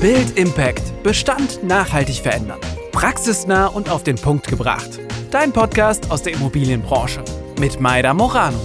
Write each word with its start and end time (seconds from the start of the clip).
Build 0.00 0.36
Impact. 0.36 1.02
Bestand 1.02 1.64
nachhaltig 1.64 2.16
verändern. 2.16 2.60
Praxisnah 2.92 3.68
und 3.68 3.88
auf 3.88 4.04
den 4.04 4.16
Punkt 4.16 4.46
gebracht. 4.46 5.00
Dein 5.30 5.54
Podcast 5.54 6.10
aus 6.10 6.22
der 6.22 6.34
Immobilienbranche. 6.34 7.24
Mit 7.58 7.80
Maida 7.80 8.12
Morano. 8.12 8.60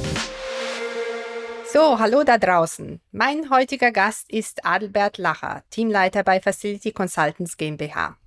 So, 1.72 1.98
hallo 1.98 2.26
da 2.26 2.38
draußen. 2.38 3.00
Mein 3.14 3.50
heutiger 3.50 3.94
Gast 3.94 4.30
ist 4.30 4.66
Adelbert 4.66 5.18
Lacher, 5.20 5.64
Teamleiter 5.70 6.24
bei 6.24 6.42
Facility 6.42 6.92
Consultants 6.92 7.56
GmbH. 7.56 8.18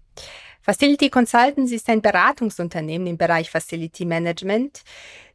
Facility 0.63 1.11
Consultants 1.11 1.73
ist 1.73 1.91
ein 1.91 2.01
Beratungsunternehmen 2.01 3.07
im 3.07 3.19
Bereich 3.19 3.51
Facility 3.51 4.07
Management. 4.07 4.83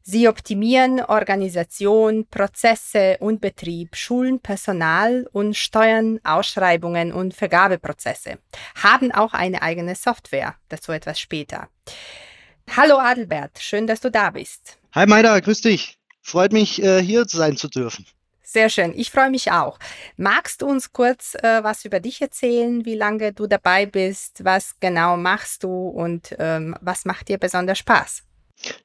Sie 0.02 0.28
optimieren 0.28 1.02
Organisation, 1.02 2.26
Prozesse 2.30 3.18
und 3.20 3.42
Betrieb, 3.42 3.96
schulen 3.96 4.40
Personal 4.40 5.28
und 5.32 5.56
steuern 5.56 6.20
Ausschreibungen 6.24 7.12
und 7.12 7.34
Vergabeprozesse. 7.34 8.40
Haben 8.76 9.12
auch 9.12 9.34
eine 9.34 9.62
eigene 9.62 9.96
Software, 9.96 10.56
dazu 10.70 10.92
etwas 10.92 11.20
später. 11.20 11.70
Hallo 12.76 12.98
Adelbert, 12.98 13.60
schön, 13.60 13.88
dass 13.88 14.00
du 14.00 14.10
da 14.10 14.30
bist. 14.30 14.78
Hi 14.94 15.06
Maida, 15.06 15.40
grüß 15.40 15.62
dich. 15.62 15.98
Freut 16.22 16.54
mich, 16.54 16.82
äh, 16.82 17.02
hier 17.02 17.26
sein 17.26 17.58
zu 17.58 17.68
dürfen. 17.68 18.06
Sehr 18.44 18.70
schön, 18.70 18.94
ich 18.96 19.12
freue 19.12 19.30
mich 19.30 19.52
auch. 19.52 19.78
Magst 20.18 20.64
du 20.64 20.66
uns 20.66 20.92
kurz 20.92 21.36
äh, 21.36 21.64
was 21.64 21.86
über 21.86 22.00
dich 22.00 22.20
erzählen, 22.20 22.84
wie 22.84 22.96
lange 22.96 23.32
du 23.32 23.46
dabei 23.46 23.86
bist, 23.86 24.44
was 24.44 24.80
genau 24.80 25.18
machst 25.18 25.64
du 25.64 25.88
und 25.90 26.36
ähm, 26.40 26.76
was 26.82 27.06
macht 27.06 27.28
dir 27.28 27.38
besonders 27.38 27.78
Spaß? 27.78 28.24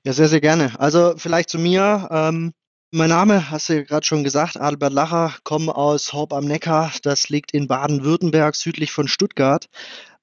Ja, 0.05 0.13
sehr, 0.13 0.29
sehr 0.29 0.41
gerne. 0.41 0.73
Also 0.79 1.15
vielleicht 1.17 1.51
zu 1.51 1.59
mir. 1.59 2.09
Ähm, 2.11 2.53
mein 2.93 3.09
Name, 3.11 3.51
hast 3.51 3.69
du 3.69 3.75
ja 3.75 3.83
gerade 3.83 4.07
schon 4.07 4.23
gesagt, 4.23 4.57
Adelbert 4.57 4.93
Lacher, 4.93 5.35
komme 5.43 5.75
aus 5.75 6.13
Horb 6.13 6.33
am 6.33 6.45
Neckar. 6.45 6.93
Das 7.03 7.29
liegt 7.29 7.53
in 7.53 7.67
Baden-Württemberg, 7.67 8.55
südlich 8.55 8.93
von 8.93 9.09
Stuttgart. 9.09 9.67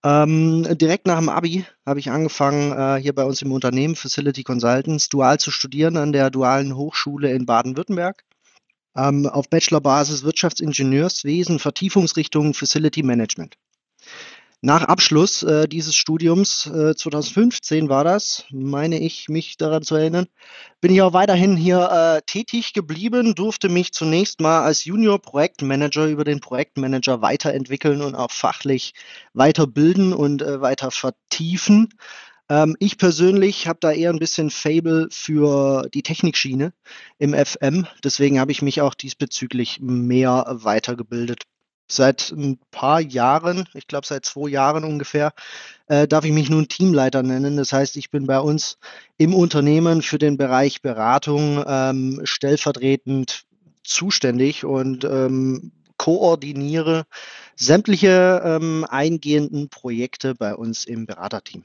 Ähm, 0.03 0.65
direkt 0.77 1.05
nach 1.05 1.19
dem 1.19 1.29
Abi 1.29 1.65
habe 1.85 1.99
ich 1.99 2.09
angefangen, 2.09 2.71
äh, 2.71 3.01
hier 3.01 3.13
bei 3.13 3.23
uns 3.23 3.41
im 3.41 3.51
Unternehmen 3.51 3.95
Facility 3.95 4.43
Consultants 4.43 5.09
dual 5.09 5.39
zu 5.39 5.51
studieren 5.51 5.97
an 5.97 6.11
der 6.11 6.29
Dualen 6.29 6.75
Hochschule 6.75 7.31
in 7.33 7.45
Baden-Württemberg 7.45 8.23
ähm, 8.95 9.27
auf 9.27 9.49
Bachelorbasis 9.49 10.23
Wirtschaftsingenieurswesen, 10.23 11.59
Vertiefungsrichtung 11.59 12.53
Facility 12.53 13.03
Management. 13.03 13.55
Nach 14.63 14.83
Abschluss 14.83 15.41
äh, 15.41 15.67
dieses 15.67 15.95
Studiums, 15.95 16.67
äh, 16.67 16.93
2015 16.95 17.89
war 17.89 18.03
das, 18.03 18.45
meine 18.51 18.99
ich, 18.99 19.27
mich 19.27 19.57
daran 19.57 19.81
zu 19.81 19.95
erinnern, 19.95 20.27
bin 20.81 20.93
ich 20.93 21.01
auch 21.01 21.13
weiterhin 21.13 21.57
hier 21.57 21.89
äh, 21.89 22.21
tätig 22.27 22.73
geblieben, 22.73 23.33
durfte 23.33 23.69
mich 23.69 23.91
zunächst 23.91 24.39
mal 24.39 24.61
als 24.61 24.85
Junior-Projektmanager 24.85 26.05
über 26.05 26.25
den 26.25 26.41
Projektmanager 26.41 27.23
weiterentwickeln 27.23 28.03
und 28.03 28.13
auch 28.13 28.29
fachlich 28.29 28.93
weiterbilden 29.33 30.13
und 30.13 30.43
äh, 30.43 30.61
weiter 30.61 30.91
vertiefen. 30.91 31.89
Ähm, 32.47 32.75
ich 32.77 32.99
persönlich 32.99 33.67
habe 33.67 33.79
da 33.81 33.91
eher 33.91 34.11
ein 34.11 34.19
bisschen 34.19 34.51
Fable 34.51 35.07
für 35.09 35.89
die 35.91 36.03
Technikschiene 36.03 36.71
im 37.17 37.33
FM. 37.33 37.87
Deswegen 38.03 38.39
habe 38.39 38.51
ich 38.51 38.61
mich 38.61 38.81
auch 38.81 38.93
diesbezüglich 38.93 39.79
mehr 39.81 40.45
weitergebildet. 40.49 41.45
Seit 41.91 42.31
ein 42.31 42.57
paar 42.71 43.01
Jahren, 43.01 43.67
ich 43.73 43.85
glaube 43.85 44.07
seit 44.07 44.25
zwei 44.25 44.49
Jahren 44.49 44.85
ungefähr, 44.85 45.33
äh, 45.87 46.07
darf 46.07 46.23
ich 46.23 46.31
mich 46.31 46.49
nun 46.49 46.69
Teamleiter 46.69 47.21
nennen. 47.21 47.57
Das 47.57 47.73
heißt, 47.73 47.97
ich 47.97 48.09
bin 48.09 48.27
bei 48.27 48.39
uns 48.39 48.77
im 49.17 49.33
Unternehmen 49.33 50.01
für 50.01 50.17
den 50.17 50.37
Bereich 50.37 50.81
Beratung 50.81 51.61
ähm, 51.67 52.21
stellvertretend 52.23 53.43
zuständig 53.83 54.63
und 54.63 55.03
ähm, 55.03 55.73
koordiniere 55.97 57.03
sämtliche 57.57 58.41
ähm, 58.43 58.85
eingehenden 58.89 59.67
Projekte 59.67 60.33
bei 60.33 60.55
uns 60.55 60.85
im 60.85 61.05
Beraterteam. 61.05 61.63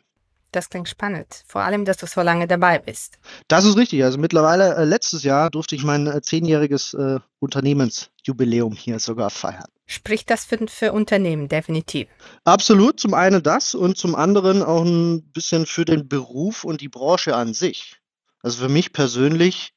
Das 0.57 0.71
klingt 0.71 0.89
spannend. 0.89 1.45
Vor 1.47 1.61
allem, 1.61 1.85
dass 1.85 1.98
du 1.98 2.07
so 2.07 2.23
lange 2.23 2.48
dabei 2.48 2.79
bist. 2.79 3.19
Das 3.47 3.67
ist 3.67 3.77
richtig. 3.77 4.03
Also 4.03 4.17
mittlerweile, 4.17 4.75
äh, 4.75 4.85
letztes 4.85 5.23
Jahr 5.23 5.51
durfte 5.51 5.77
ich 5.77 5.85
mein 5.85 6.07
äh, 6.07 6.23
zehnjähriges 6.23 6.95
äh, 6.95 7.19
Unternehmensjubiläum 7.41 8.73
hier 8.73 8.98
sogar 8.98 9.29
feiern. 9.29 9.67
Spricht 9.85 10.30
das 10.30 10.47
für, 10.47 10.67
für 10.67 10.95
Unternehmen, 10.95 11.48
definitiv. 11.48 12.08
Absolut. 12.45 12.98
Zum 12.98 13.13
einen 13.13 13.42
das 13.42 13.75
und 13.75 13.98
zum 13.98 14.14
anderen 14.14 14.63
auch 14.63 14.83
ein 14.83 15.30
bisschen 15.30 15.67
für 15.67 15.85
den 15.85 16.08
Beruf 16.08 16.64
und 16.64 16.80
die 16.80 16.89
Branche 16.89 17.36
an 17.36 17.53
sich. 17.53 17.98
Also 18.41 18.63
für 18.63 18.70
mich 18.70 18.95
persönlich 18.95 19.75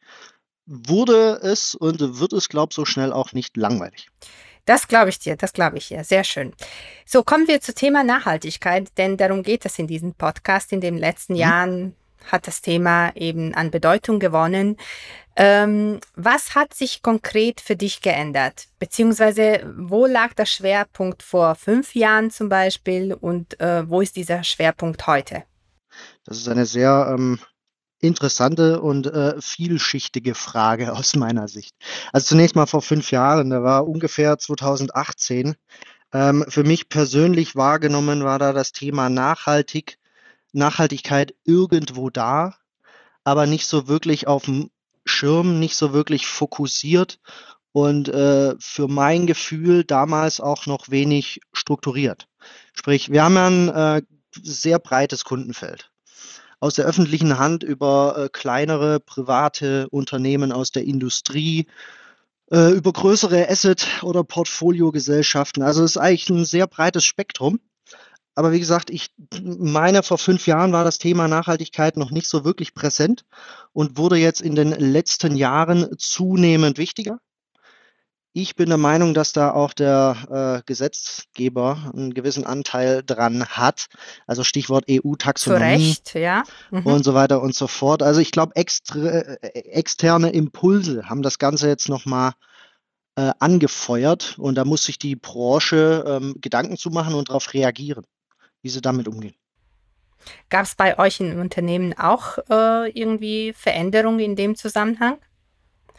wurde 0.66 1.42
es 1.42 1.76
und 1.76 2.20
wird 2.22 2.32
es, 2.32 2.48
glaube 2.48 2.70
ich, 2.72 2.76
so 2.78 2.86
schnell 2.86 3.12
auch 3.12 3.34
nicht 3.34 3.58
langweilig. 3.58 4.08
Das 4.70 4.88
glaube 4.88 5.10
ich 5.10 5.18
dir, 5.18 5.36
das 5.36 5.54
glaube 5.54 5.80
ich 5.80 5.88
dir. 5.88 6.04
Sehr 6.04 6.24
schön. 6.24 6.54
So, 7.04 7.24
kommen 7.24 7.48
wir 7.48 7.60
zum 7.60 7.74
Thema 7.74 8.04
Nachhaltigkeit, 8.04 8.96
denn 9.00 9.18
darum 9.18 9.42
geht 9.42 9.66
es 9.66 9.80
in 9.80 9.88
diesem 9.88 10.14
Podcast. 10.14 10.72
In 10.72 10.80
den 10.80 10.96
letzten 10.96 11.34
mhm. 11.34 11.40
Jahren 11.40 11.96
hat 12.32 12.46
das 12.46 12.62
Thema 12.62 13.12
eben 13.16 13.56
an 13.56 13.72
Bedeutung 13.72 14.20
gewonnen. 14.20 14.78
Ähm, 15.36 16.00
was 16.16 16.54
hat 16.54 16.76
sich 16.76 17.02
konkret 17.02 17.62
für 17.62 17.76
dich 17.76 18.02
geändert? 18.02 18.68
Beziehungsweise 18.78 19.74
wo 19.76 20.06
lag 20.06 20.36
der 20.36 20.46
Schwerpunkt 20.46 21.24
vor 21.24 21.56
fünf 21.56 21.96
Jahren 21.96 22.30
zum 22.30 22.48
Beispiel 22.48 23.16
und 23.16 23.60
äh, 23.60 23.90
wo 23.90 24.02
ist 24.02 24.18
dieser 24.18 24.44
Schwerpunkt 24.44 25.08
heute? 25.08 25.46
Das 26.26 26.38
ist 26.38 26.48
eine 26.48 26.68
sehr 26.68 27.16
ähm, 27.18 27.40
interessante 28.00 28.82
und 28.82 29.08
äh, 29.08 29.36
vielschichtige 29.40 30.36
Frage 30.36 30.94
aus 30.98 31.16
meiner 31.16 31.48
Sicht. 31.48 31.76
Also 32.12 32.28
zunächst 32.28 32.56
mal 32.56 32.66
vor 32.66 32.82
fünf 32.82 33.12
Jahren, 33.12 33.50
da 33.50 33.64
war 33.64 33.88
ungefähr 33.88 34.38
2018. 34.38 35.56
Ähm, 36.12 36.46
für 36.48 36.64
mich 36.64 36.90
persönlich 36.90 37.56
wahrgenommen 37.56 38.24
war 38.24 38.40
da 38.40 38.54
das 38.54 38.72
Thema 38.72 39.10
nachhaltig, 39.10 39.98
Nachhaltigkeit 40.52 41.36
irgendwo 41.46 42.10
da, 42.10 42.56
aber 43.24 43.46
nicht 43.46 43.68
so 43.68 43.88
wirklich 43.88 44.28
auf 44.28 44.46
dem 44.46 44.72
Schirm, 45.06 45.60
nicht 45.60 45.76
so 45.76 45.94
wirklich 45.94 46.26
fokussiert 46.26 47.20
und 47.72 48.10
äh, 48.10 48.56
für 48.60 48.88
mein 48.88 49.28
Gefühl 49.28 49.84
damals 49.84 50.40
auch 50.40 50.66
noch 50.66 50.90
wenig 50.90 51.42
strukturiert. 51.54 52.28
Sprich, 52.74 53.12
wir 53.12 53.24
haben 53.24 53.36
ja 53.36 53.48
ein 53.48 53.70
äh, 53.70 54.02
sehr 54.42 54.80
breites 54.80 55.24
Kundenfeld 55.24 55.92
aus 56.60 56.76
der 56.76 56.86
öffentlichen 56.86 57.38
Hand 57.40 57.64
über 57.64 58.16
äh, 58.18 58.30
kleinere 58.30 59.00
private 59.00 59.88
Unternehmen 59.90 60.52
aus 60.52 60.72
der 60.72 60.84
Industrie, 60.84 61.68
äh, 62.52 62.72
über 62.72 62.92
größere 62.92 63.50
Asset- 63.50 64.04
oder 64.04 64.24
Portfoliogesellschaften. 64.24 65.64
Also 65.64 65.84
es 65.84 65.92
ist 65.92 65.98
eigentlich 65.98 66.30
ein 66.30 66.46
sehr 66.46 66.68
breites 66.68 67.06
Spektrum. 67.06 67.60
Aber 68.36 68.52
wie 68.54 68.60
gesagt, 68.60 68.90
ich 68.90 69.10
meine, 69.44 70.02
vor 70.02 70.18
fünf 70.18 70.48
Jahren 70.48 70.72
war 70.72 70.86
das 70.86 70.98
Thema 70.98 71.28
Nachhaltigkeit 71.28 71.98
noch 71.98 72.12
nicht 72.12 72.28
so 72.28 72.46
wirklich 72.46 72.74
präsent 72.74 73.26
und 73.74 73.98
wurde 73.98 74.16
jetzt 74.16 74.42
in 74.42 74.56
den 74.56 74.70
letzten 74.72 75.36
Jahren 75.36 75.98
zunehmend 75.98 76.78
wichtiger. 76.78 77.20
Ich 78.42 78.56
bin 78.56 78.70
der 78.70 78.78
Meinung, 78.78 79.14
dass 79.14 79.34
da 79.34 79.52
auch 79.52 79.74
der 79.74 80.62
äh, 80.62 80.64
Gesetzgeber 80.66 81.92
einen 81.94 82.14
gewissen 82.14 82.46
Anteil 82.46 83.04
dran 83.06 83.46
hat. 83.46 83.88
Also 84.28 84.46
Stichwort 84.46 84.86
EU-Taxonomie 84.90 85.98
ja. 86.14 86.44
Mhm. 86.72 86.86
und 86.86 87.04
so 87.04 87.14
weiter 87.14 87.42
und 87.42 87.54
so 87.54 87.68
fort. 87.68 88.02
Also 88.02 88.22
ich 88.22 88.32
glaube, 88.32 88.54
äh, 88.56 89.38
externe 89.52 90.30
Impulse 90.30 91.10
haben 91.10 91.22
das 91.22 91.38
Ganze 91.38 91.68
jetzt 91.68 91.90
nochmal 91.90 92.32
äh, 93.18 93.32
angefeuert 93.40 94.40
und 94.40 94.56
da 94.56 94.64
muss 94.64 94.86
sich 94.86 94.98
die 94.98 95.18
Branche 95.18 96.06
ähm, 96.08 96.36
Gedanken 96.40 96.78
zu 96.78 96.92
machen 96.92 97.16
und 97.16 97.28
darauf 97.28 97.54
reagieren, 97.54 98.06
wie 98.62 98.70
sie 98.70 98.80
damit 98.80 99.10
umgehen. 99.10 99.36
Gab 100.48 100.64
es 100.64 100.76
bei 100.76 100.98
euch 100.98 101.20
im 101.20 101.42
Unternehmen 101.42 101.94
auch 101.98 102.38
äh, 102.50 102.90
irgendwie 102.92 103.52
Veränderungen 103.52 104.20
in 104.22 104.36
dem 104.38 104.56
Zusammenhang? 104.56 105.18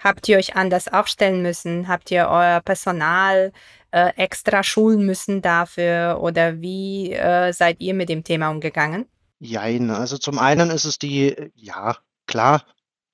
Habt 0.02 0.28
ihr 0.28 0.38
euch 0.38 0.56
anders 0.56 0.88
aufstellen 0.88 1.42
müssen? 1.42 1.88
Habt 1.88 2.10
ihr 2.10 2.28
euer 2.28 2.60
Personal 2.60 3.52
äh, 3.90 4.12
extra 4.16 4.62
schulen 4.62 5.04
müssen 5.04 5.42
dafür? 5.42 6.18
Oder 6.20 6.60
wie 6.60 7.12
äh, 7.12 7.52
seid 7.52 7.80
ihr 7.80 7.94
mit 7.94 8.08
dem 8.08 8.24
Thema 8.24 8.48
umgegangen? 8.48 9.06
Jein, 9.40 9.90
also 9.90 10.18
zum 10.18 10.38
einen 10.38 10.70
ist 10.70 10.84
es 10.84 10.98
die, 10.98 11.34
ja, 11.54 11.96
klar, 12.26 12.62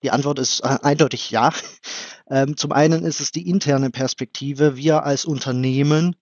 die 0.02 0.10
Antwort 0.10 0.38
ist 0.38 0.60
äh, 0.60 0.78
eindeutig 0.82 1.30
ja. 1.30 1.50
Ähm, 2.28 2.56
zum 2.56 2.72
einen 2.72 3.04
ist 3.04 3.20
es 3.20 3.30
die 3.30 3.48
interne 3.48 3.90
Perspektive. 3.90 4.74
Wir 4.74 5.04
als 5.04 5.24
Unternehmen 5.24 6.16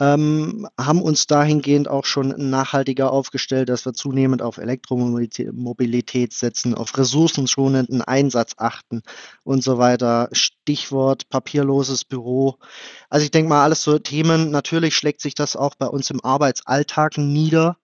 ähm, 0.00 0.66
haben 0.78 1.02
uns 1.02 1.26
dahingehend 1.26 1.88
auch 1.88 2.04
schon 2.04 2.34
nachhaltiger 2.50 3.12
aufgestellt, 3.12 3.68
dass 3.68 3.84
wir 3.84 3.92
zunehmend 3.92 4.42
auf 4.42 4.58
Elektromobilität 4.58 6.32
setzen, 6.32 6.74
auf 6.74 6.96
ressourcenschonenden 6.96 8.02
Einsatz 8.02 8.54
achten 8.56 9.02
und 9.44 9.62
so 9.62 9.78
weiter. 9.78 10.28
Stichwort 10.32 11.28
papierloses 11.28 12.04
Büro. 12.04 12.56
Also 13.10 13.24
ich 13.24 13.30
denke 13.30 13.50
mal, 13.50 13.62
alles 13.62 13.82
so 13.82 13.98
Themen. 13.98 14.50
Natürlich 14.50 14.96
schlägt 14.96 15.20
sich 15.20 15.34
das 15.34 15.56
auch 15.56 15.74
bei 15.74 15.86
uns 15.86 16.10
im 16.10 16.24
Arbeitsalltag 16.24 17.18
nieder 17.18 17.76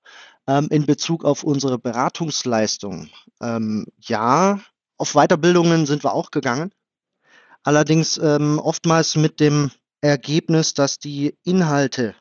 ähm, 0.46 0.68
in 0.70 0.86
Bezug 0.86 1.24
auf 1.24 1.44
unsere 1.44 1.78
Beratungsleistung. 1.78 3.10
Ähm, 3.40 3.86
ja, 4.00 4.60
auf 4.96 5.12
Weiterbildungen 5.12 5.86
sind 5.86 6.02
wir 6.04 6.14
auch 6.14 6.30
gegangen. 6.30 6.72
Allerdings 7.62 8.18
ähm, 8.18 8.58
oftmals 8.58 9.14
mit 9.14 9.40
dem 9.40 9.70
Ergebnis, 10.00 10.74
dass 10.74 10.98
die 10.98 11.36
Inhalte, 11.44 12.14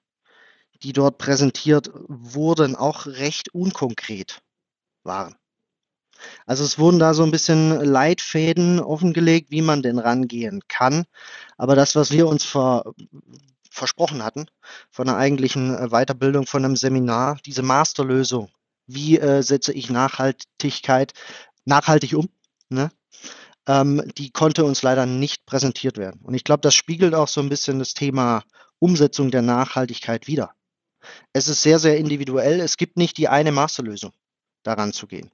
die 0.83 0.93
dort 0.93 1.17
präsentiert 1.17 1.91
wurden, 1.93 2.75
auch 2.75 3.05
recht 3.05 3.53
unkonkret 3.53 4.41
waren. 5.03 5.35
Also 6.45 6.63
es 6.63 6.79
wurden 6.79 6.99
da 6.99 7.13
so 7.13 7.23
ein 7.23 7.31
bisschen 7.31 7.79
Leitfäden 7.79 8.79
offengelegt, 8.79 9.51
wie 9.51 9.61
man 9.61 9.81
denn 9.81 9.99
rangehen 9.99 10.61
kann. 10.67 11.05
Aber 11.57 11.75
das, 11.75 11.95
was 11.95 12.11
wir 12.11 12.27
uns 12.27 12.43
ver 12.43 12.83
versprochen 13.69 14.23
hatten, 14.23 14.47
von 14.89 15.07
einer 15.07 15.19
eigentlichen 15.19 15.89
Weiterbildung, 15.91 16.47
von 16.47 16.65
einem 16.65 16.75
Seminar, 16.75 17.37
diese 17.45 17.61
Masterlösung, 17.61 18.49
wie 18.87 19.19
äh, 19.19 19.43
setze 19.43 19.71
ich 19.71 19.91
Nachhaltigkeit 19.91 21.13
nachhaltig 21.65 22.15
um, 22.15 22.27
ne? 22.69 22.89
Ähm, 23.67 24.01
die 24.17 24.31
konnte 24.31 24.65
uns 24.65 24.81
leider 24.81 25.05
nicht 25.05 25.45
präsentiert 25.45 25.97
werden. 25.97 26.21
Und 26.23 26.33
ich 26.33 26.43
glaube, 26.43 26.61
das 26.61 26.73
spiegelt 26.73 27.13
auch 27.13 27.27
so 27.27 27.41
ein 27.41 27.49
bisschen 27.49 27.79
das 27.79 27.93
Thema 27.93 28.43
Umsetzung 28.79 29.29
der 29.29 29.41
Nachhaltigkeit 29.41 30.27
wider. 30.27 30.53
Es 31.33 31.47
ist 31.47 31.61
sehr, 31.61 31.79
sehr 31.79 31.97
individuell. 31.97 32.59
Es 32.59 32.77
gibt 32.77 32.97
nicht 32.97 33.17
die 33.17 33.27
eine 33.27 33.51
Masterlösung, 33.51 34.13
daran 34.63 34.93
zu 34.93 35.07
gehen. 35.07 35.31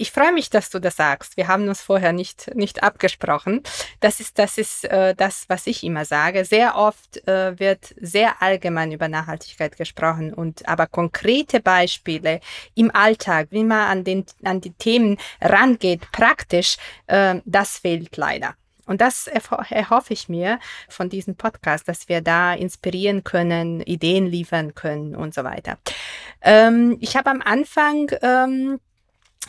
Ich 0.00 0.12
freue 0.12 0.32
mich, 0.32 0.48
dass 0.48 0.70
du 0.70 0.78
das 0.78 0.96
sagst. 0.96 1.36
Wir 1.36 1.46
haben 1.46 1.68
uns 1.68 1.82
vorher 1.82 2.14
nicht, 2.14 2.54
nicht 2.54 2.82
abgesprochen. 2.82 3.62
Das 4.00 4.18
ist, 4.18 4.38
das 4.38 4.56
ist 4.56 4.86
äh, 4.86 5.14
das, 5.14 5.44
was 5.48 5.66
ich 5.66 5.84
immer 5.84 6.06
sage. 6.06 6.46
Sehr 6.46 6.76
oft 6.76 7.28
äh, 7.28 7.58
wird 7.60 7.94
sehr 8.00 8.40
allgemein 8.40 8.92
über 8.92 9.08
Nachhaltigkeit 9.08 9.76
gesprochen 9.76 10.32
und 10.32 10.66
aber 10.66 10.86
konkrete 10.86 11.60
Beispiele 11.60 12.40
im 12.74 12.90
Alltag, 12.94 13.48
wie 13.50 13.62
man 13.62 13.90
an, 13.90 14.04
den, 14.04 14.24
an 14.42 14.62
die 14.62 14.72
Themen 14.72 15.18
rangeht, 15.42 16.10
praktisch, 16.12 16.78
äh, 17.06 17.42
das 17.44 17.76
fehlt 17.76 18.16
leider. 18.16 18.54
Und 18.86 19.02
das 19.02 19.26
erhoffe 19.26 20.14
ich 20.14 20.30
mir 20.30 20.60
von 20.88 21.10
diesem 21.10 21.36
Podcast, 21.36 21.86
dass 21.88 22.08
wir 22.08 22.22
da 22.22 22.54
inspirieren 22.54 23.22
können, 23.22 23.82
Ideen 23.82 24.26
liefern 24.26 24.74
können 24.74 25.14
und 25.14 25.34
so 25.34 25.44
weiter. 25.44 25.76
Ähm, 26.40 26.96
ich 27.00 27.16
habe 27.16 27.28
am 27.28 27.42
Anfang 27.42 28.10
ähm, 28.22 28.80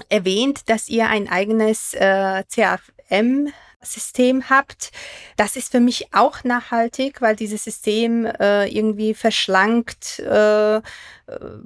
erwähnt, 0.09 0.69
dass 0.69 0.89
ihr 0.89 1.07
ein 1.07 1.29
eigenes 1.29 1.93
äh, 1.93 2.43
CRM 2.43 3.51
System 3.83 4.49
habt. 4.49 4.91
Das 5.37 5.55
ist 5.55 5.71
für 5.71 5.79
mich 5.79 6.13
auch 6.13 6.43
nachhaltig, 6.43 7.21
weil 7.21 7.35
dieses 7.35 7.63
System 7.63 8.25
äh, 8.25 8.67
irgendwie 8.67 9.13
verschlankt 9.13 10.19
äh, 10.19 10.81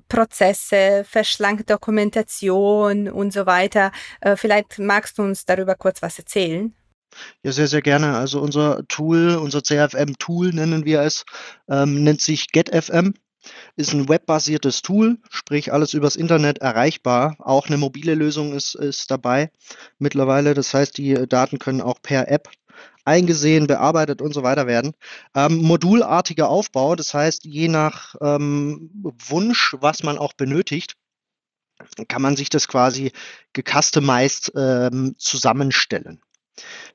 Prozesse, 0.07 1.05
verschlankt 1.07 1.69
Dokumentation 1.69 3.09
und 3.09 3.33
so 3.33 3.45
weiter. 3.45 3.91
Äh, 4.21 4.35
vielleicht 4.35 4.79
magst 4.79 5.17
du 5.17 5.23
uns 5.23 5.45
darüber 5.45 5.75
kurz 5.75 6.01
was 6.01 6.17
erzählen. 6.19 6.73
Ja, 7.43 7.51
sehr, 7.51 7.67
sehr 7.67 7.81
gerne. 7.81 8.17
Also 8.17 8.41
unser 8.41 8.85
Tool, 8.87 9.35
unser 9.35 9.61
CRM-Tool 9.61 10.53
nennen 10.53 10.85
wir 10.85 11.01
es, 11.01 11.25
ähm, 11.69 12.03
nennt 12.03 12.21
sich 12.21 12.51
GetFM. 12.51 13.13
Ist 13.75 13.93
ein 13.93 14.09
webbasiertes 14.09 14.81
Tool, 14.81 15.17
sprich 15.29 15.73
alles 15.73 15.93
übers 15.93 16.15
Internet 16.15 16.59
erreichbar. 16.59 17.35
Auch 17.39 17.67
eine 17.67 17.77
mobile 17.77 18.15
Lösung 18.15 18.53
ist, 18.53 18.75
ist 18.75 19.11
dabei 19.11 19.51
mittlerweile. 19.99 20.53
Das 20.53 20.73
heißt, 20.73 20.97
die 20.97 21.27
Daten 21.27 21.59
können 21.59 21.81
auch 21.81 22.01
per 22.01 22.27
App 22.29 22.49
eingesehen, 23.05 23.67
bearbeitet 23.67 24.21
und 24.21 24.33
so 24.33 24.43
weiter 24.43 24.67
werden. 24.67 24.93
Ähm, 25.35 25.61
modulartiger 25.61 26.49
Aufbau, 26.49 26.95
das 26.95 27.13
heißt, 27.13 27.45
je 27.45 27.67
nach 27.67 28.15
ähm, 28.21 28.89
Wunsch, 29.27 29.75
was 29.79 30.03
man 30.03 30.17
auch 30.17 30.33
benötigt, 30.33 30.95
kann 32.07 32.21
man 32.21 32.35
sich 32.35 32.49
das 32.49 32.67
quasi 32.67 33.11
gecustomized 33.53 34.51
ähm, 34.55 35.15
zusammenstellen. 35.17 36.21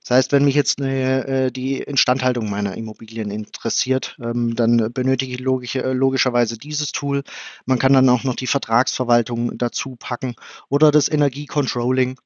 Das 0.01 0.11
heißt, 0.11 0.33
wenn 0.33 0.45
mich 0.45 0.55
jetzt 0.55 0.81
eine, 0.81 1.27
äh, 1.27 1.51
die 1.53 1.79
Instandhaltung 1.79 2.49
meiner 2.49 2.77
Immobilien 2.77 3.31
interessiert, 3.31 4.17
ähm, 4.23 4.55
dann 4.55 4.93
benötige 4.93 5.35
ich 5.35 5.41
logisch, 5.41 5.77
äh, 5.77 5.93
logischerweise 5.93 6.59
dieses 6.59 6.93
Tool. 6.93 7.23
Man 7.67 7.79
kann 7.79 7.93
dann 7.93 8.09
auch 8.09 8.25
noch 8.25 8.37
die 8.37 8.47
Vertragsverwaltung 8.47 9.59
dazu 9.59 9.97
packen 9.97 10.35
oder 10.69 10.91
das 10.91 11.11
Energiecontrolling. 11.11 12.17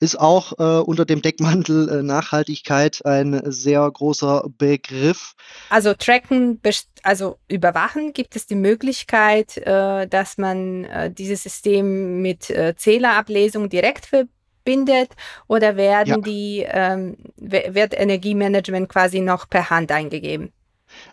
Ist 0.00 0.20
auch 0.20 0.58
äh, 0.58 0.82
unter 0.82 1.06
dem 1.06 1.22
Deckmantel 1.22 1.88
äh, 1.88 2.02
Nachhaltigkeit 2.02 3.04
ein 3.06 3.40
sehr 3.50 3.90
großer 3.90 4.44
Begriff. 4.58 5.34
Also 5.70 5.94
tracken, 5.94 6.60
also 7.02 7.38
überwachen, 7.48 8.12
gibt 8.12 8.36
es 8.36 8.46
die 8.46 8.54
Möglichkeit, 8.54 9.56
äh, 9.56 10.06
dass 10.06 10.36
man 10.36 10.84
äh, 10.84 11.10
dieses 11.10 11.42
System 11.42 12.20
mit 12.20 12.52
Zählerablesung 12.76 13.70
direkt 13.70 14.06
verbindet? 14.06 14.41
Bindet 14.64 15.10
oder 15.48 15.76
werden 15.76 16.08
ja. 16.08 16.16
die, 16.18 16.66
ähm, 16.66 17.16
wird 17.36 17.98
Energiemanagement 17.98 18.88
quasi 18.88 19.20
noch 19.20 19.48
per 19.48 19.70
Hand 19.70 19.92
eingegeben? 19.92 20.52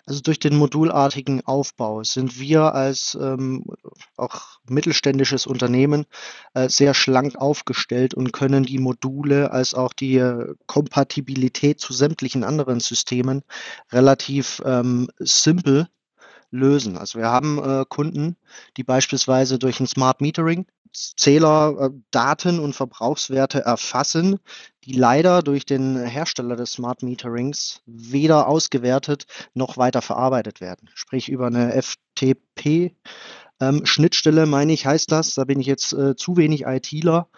Also 0.06 0.20
durch 0.20 0.38
den 0.38 0.56
modulartigen 0.56 1.44
Aufbau 1.46 2.02
sind 2.04 2.38
wir 2.38 2.74
als 2.74 3.16
ähm, 3.20 3.64
auch 4.16 4.58
mittelständisches 4.68 5.46
Unternehmen 5.46 6.06
äh, 6.54 6.68
sehr 6.68 6.94
schlank 6.94 7.36
aufgestellt 7.36 8.14
und 8.14 8.32
können 8.32 8.64
die 8.64 8.78
Module 8.78 9.50
als 9.52 9.74
auch 9.74 9.92
die 9.92 10.16
äh, 10.16 10.54
Kompatibilität 10.66 11.80
zu 11.80 11.92
sämtlichen 11.92 12.44
anderen 12.44 12.80
Systemen 12.80 13.42
relativ 13.92 14.62
ähm, 14.64 15.08
simpel 15.18 15.88
lösen. 16.50 16.98
Also 16.98 17.18
wir 17.18 17.28
haben 17.28 17.58
äh, 17.62 17.84
Kunden, 17.88 18.36
die 18.76 18.84
beispielsweise 18.84 19.58
durch 19.58 19.80
ein 19.80 19.86
Smart 19.86 20.20
Metering 20.20 20.66
Zähler 20.92 21.76
äh, 21.80 21.90
Daten 22.10 22.58
und 22.58 22.74
Verbrauchswerte 22.74 23.60
erfassen, 23.60 24.40
die 24.84 24.92
leider 24.92 25.42
durch 25.42 25.66
den 25.66 25.96
Hersteller 25.96 26.56
des 26.56 26.72
Smart 26.72 27.02
Meterings 27.02 27.82
weder 27.86 28.48
ausgewertet 28.48 29.26
noch 29.54 29.76
weiter 29.76 30.02
verarbeitet 30.02 30.60
werden. 30.60 30.90
Sprich 30.94 31.28
über 31.28 31.46
eine 31.46 31.80
FTP 31.80 32.96
ähm, 33.60 33.86
Schnittstelle, 33.86 34.46
meine 34.46 34.72
ich, 34.72 34.86
heißt 34.86 35.12
das. 35.12 35.34
Da 35.34 35.44
bin 35.44 35.60
ich 35.60 35.66
jetzt 35.66 35.92
äh, 35.92 36.16
zu 36.16 36.36
wenig 36.36 36.62
ITler. 36.62 37.28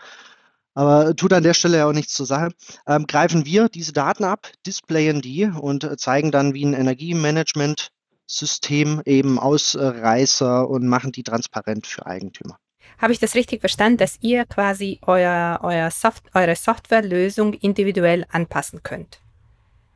Aber 0.75 1.15
tut 1.15 1.35
an 1.35 1.43
der 1.43 1.53
Stelle 1.55 1.79
ja 1.79 1.89
auch 1.89 1.93
nichts 1.93 2.15
zur 2.15 2.27
Sache. 2.27 2.51
Ähm, 2.87 3.07
greifen 3.07 3.45
wir 3.45 3.69
diese 3.69 3.93
Daten 3.93 4.25
ab, 4.25 4.51
displayen 4.67 5.21
die 5.21 5.45
und 5.45 6.01
zeigen 6.01 6.31
dann, 6.31 6.55
wie 6.55 6.65
ein 6.65 6.73
Energiemanagement-System 6.73 9.03
eben 9.05 9.39
Ausreißer 9.39 10.67
und 10.69 10.87
machen 10.87 11.13
die 11.13 11.25
transparent 11.25 11.87
für 11.87 12.07
Eigentümer. 12.07 12.57
Habe 12.99 13.13
ich 13.13 13.19
das 13.19 13.35
richtig 13.35 13.61
verstanden, 13.61 13.99
dass 13.99 14.19
ihr 14.21 14.45
quasi 14.45 15.01
euer, 15.03 15.61
euer 15.63 15.91
Soft, 15.91 16.25
eure 16.35 16.57
Softwarelösung 16.57 17.55
individuell 17.55 18.27
anpassen 18.31 18.83
könnt? 18.83 19.21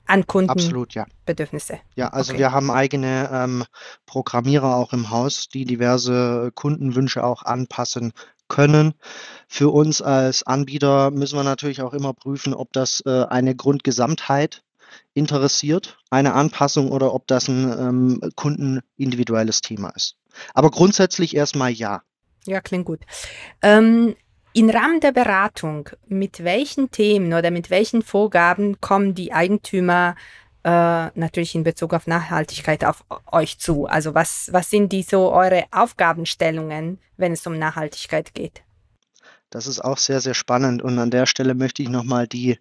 An 0.08 0.26
Kundenbedürfnisse. 0.26 1.72
Ja. 1.72 2.06
ja, 2.06 2.08
also 2.08 2.32
okay. 2.32 2.40
wir 2.40 2.52
haben 2.52 2.70
eigene 2.70 3.28
ähm, 3.32 3.64
Programmierer 4.06 4.76
auch 4.76 4.92
im 4.92 5.10
Haus, 5.10 5.48
die 5.48 5.64
diverse 5.64 6.52
Kundenwünsche 6.54 7.24
auch 7.24 7.42
anpassen 7.42 8.12
können. 8.48 8.94
Für 9.48 9.70
uns 9.70 10.02
als 10.02 10.44
Anbieter 10.44 11.10
müssen 11.10 11.36
wir 11.36 11.42
natürlich 11.42 11.82
auch 11.82 11.92
immer 11.92 12.12
prüfen, 12.12 12.54
ob 12.54 12.72
das 12.72 13.02
äh, 13.04 13.24
eine 13.24 13.56
Grundgesamtheit 13.56 14.62
interessiert, 15.14 15.98
eine 16.10 16.34
Anpassung 16.34 16.90
oder 16.92 17.14
ob 17.14 17.26
das 17.26 17.48
ein 17.48 17.72
ähm, 17.78 18.20
kundenindividuelles 18.36 19.60
Thema 19.60 19.90
ist. 19.90 20.16
Aber 20.54 20.70
grundsätzlich 20.70 21.34
erstmal 21.34 21.70
ja. 21.70 22.02
Ja, 22.46 22.60
klingt 22.60 22.86
gut. 22.86 23.00
Ähm, 23.62 24.16
Im 24.52 24.70
Rahmen 24.70 25.00
der 25.00 25.12
Beratung, 25.12 25.90
mit 26.06 26.42
welchen 26.44 26.90
Themen 26.90 27.32
oder 27.34 27.50
mit 27.50 27.70
welchen 27.70 28.02
Vorgaben 28.02 28.80
kommen 28.80 29.14
die 29.14 29.32
Eigentümer 29.32 30.14
äh, 30.64 31.10
natürlich 31.18 31.54
in 31.54 31.62
Bezug 31.62 31.94
auf 31.94 32.06
Nachhaltigkeit 32.06 32.84
auf 32.84 33.04
euch 33.30 33.58
zu? 33.58 33.86
Also 33.86 34.14
was, 34.14 34.48
was 34.52 34.70
sind 34.70 34.92
die 34.92 35.02
so 35.02 35.32
eure 35.32 35.64
Aufgabenstellungen, 35.70 36.98
wenn 37.16 37.32
es 37.32 37.46
um 37.46 37.58
Nachhaltigkeit 37.58 38.34
geht? 38.34 38.62
Das 39.50 39.68
ist 39.68 39.80
auch 39.80 39.96
sehr, 39.96 40.20
sehr 40.20 40.34
spannend. 40.34 40.82
Und 40.82 40.98
an 40.98 41.10
der 41.10 41.26
Stelle 41.26 41.54
möchte 41.54 41.82
ich 41.82 41.88
nochmal 41.88 42.26
die 42.26 42.58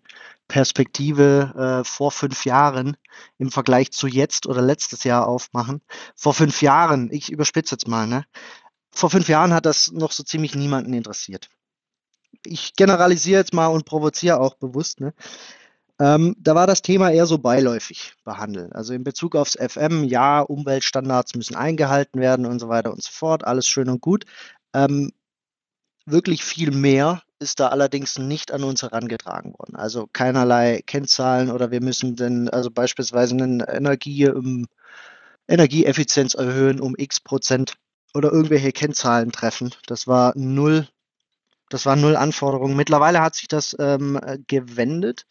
Perspektive 0.47 1.81
äh, 1.81 1.83
vor 1.83 2.11
fünf 2.11 2.45
Jahren 2.45 2.95
im 3.39 3.49
Vergleich 3.49 3.91
zu 3.91 4.05
jetzt 4.07 4.45
oder 4.45 4.61
letztes 4.61 5.03
Jahr 5.03 5.27
aufmachen. 5.27 5.81
Vor 6.15 6.35
fünf 6.35 6.61
Jahren, 6.61 7.09
ich 7.11 7.31
überspitze 7.31 7.73
jetzt 7.73 7.87
mal, 7.87 8.05
ne, 8.05 8.25
vor 8.95 9.09
fünf 9.09 9.27
Jahren 9.27 9.53
hat 9.53 9.65
das 9.65 9.91
noch 9.91 10.11
so 10.11 10.23
ziemlich 10.23 10.55
niemanden 10.55 10.93
interessiert. 10.93 11.49
Ich 12.45 12.75
generalisiere 12.75 13.41
jetzt 13.41 13.53
mal 13.53 13.67
und 13.67 13.85
provoziere 13.85 14.39
auch 14.39 14.55
bewusst. 14.55 15.01
Ne? 15.01 15.13
Ähm, 15.99 16.35
da 16.39 16.55
war 16.55 16.65
das 16.65 16.81
Thema 16.81 17.11
eher 17.11 17.25
so 17.25 17.37
beiläufig 17.37 18.13
behandelt. 18.23 18.73
Also 18.73 18.93
in 18.93 19.03
Bezug 19.03 19.35
aufs 19.35 19.57
FM, 19.57 20.03
ja, 20.05 20.41
Umweltstandards 20.41 21.35
müssen 21.35 21.55
eingehalten 21.55 22.19
werden 22.21 22.45
und 22.45 22.59
so 22.59 22.69
weiter 22.69 22.91
und 22.91 23.03
so 23.03 23.11
fort, 23.11 23.45
alles 23.45 23.67
schön 23.67 23.89
und 23.89 24.01
gut. 24.01 24.25
Ähm, 24.73 25.11
wirklich 26.05 26.43
viel 26.43 26.71
mehr 26.71 27.21
ist 27.39 27.59
da 27.59 27.67
allerdings 27.67 28.17
nicht 28.17 28.51
an 28.51 28.63
uns 28.63 28.81
herangetragen 28.81 29.53
worden. 29.53 29.75
Also 29.75 30.07
keinerlei 30.11 30.81
Kennzahlen 30.85 31.51
oder 31.51 31.71
wir 31.71 31.81
müssen 31.81 32.15
denn 32.15 32.49
also 32.49 32.71
beispielsweise 32.71 33.35
eine 33.35 33.67
Energie, 33.67 34.29
um, 34.29 34.45
ähm, 34.45 34.67
Energieeffizienz 35.47 36.33
erhöhen 36.33 36.79
um 36.79 36.95
x 36.97 37.19
Prozent 37.19 37.75
oder 38.15 38.31
irgendwelche 38.31 38.71
Kennzahlen 38.71 39.31
treffen. 39.31 39.75
Das 39.87 40.07
war 40.07 40.33
null, 40.35 40.87
das 41.69 41.85
war 41.85 41.95
null 41.95 42.15
Anforderungen. 42.15 42.75
Mittlerweile 42.75 43.21
hat 43.21 43.35
sich 43.35 43.47
das 43.47 43.75
ähm, 43.79 44.19
gewendet. 44.47 45.25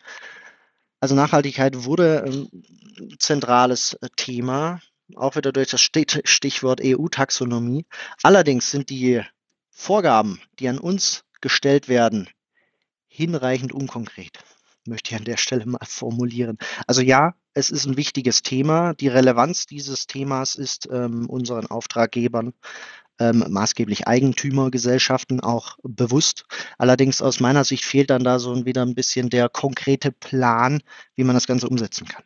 Also 1.00 1.14
Nachhaltigkeit 1.14 1.84
wurde 1.84 2.24
ein 2.24 2.48
zentrales 3.18 3.98
Thema. 4.16 4.80
auch 5.16 5.36
wieder 5.36 5.52
durch 5.52 5.68
das 5.68 5.80
Stichwort 5.80 6.80
EU-Taxonomie. 6.82 7.86
Allerdings 8.22 8.70
sind 8.70 8.90
die 8.90 9.22
Vorgaben, 9.70 10.40
die 10.58 10.68
an 10.68 10.78
uns 10.78 11.24
gestellt 11.40 11.88
werden, 11.88 12.28
hinreichend 13.06 13.72
unkonkret, 13.72 14.38
möchte 14.86 15.10
ich 15.10 15.16
an 15.16 15.24
der 15.24 15.36
Stelle 15.36 15.66
mal 15.66 15.78
formulieren. 15.86 16.58
Also 16.86 17.02
ja, 17.02 17.34
es 17.52 17.70
ist 17.70 17.86
ein 17.86 17.96
wichtiges 17.96 18.42
Thema. 18.42 18.94
Die 18.94 19.08
Relevanz 19.08 19.66
dieses 19.66 20.06
Themas 20.06 20.54
ist 20.54 20.88
ähm, 20.90 21.28
unseren 21.28 21.66
Auftraggebern 21.66 22.52
ähm, 23.20 23.44
maßgeblich 23.48 24.08
Eigentümergesellschaften 24.08 25.40
auch 25.40 25.78
bewusst. 25.82 26.46
Allerdings 26.78 27.22
aus 27.22 27.40
meiner 27.40 27.64
Sicht 27.64 27.84
fehlt 27.84 28.10
dann 28.10 28.24
da 28.24 28.38
so 28.38 28.64
wieder 28.64 28.82
ein 28.82 28.94
bisschen 28.94 29.30
der 29.30 29.48
konkrete 29.48 30.10
Plan, 30.10 30.82
wie 31.14 31.24
man 31.24 31.34
das 31.34 31.46
Ganze 31.46 31.68
umsetzen 31.68 32.08
kann. 32.08 32.24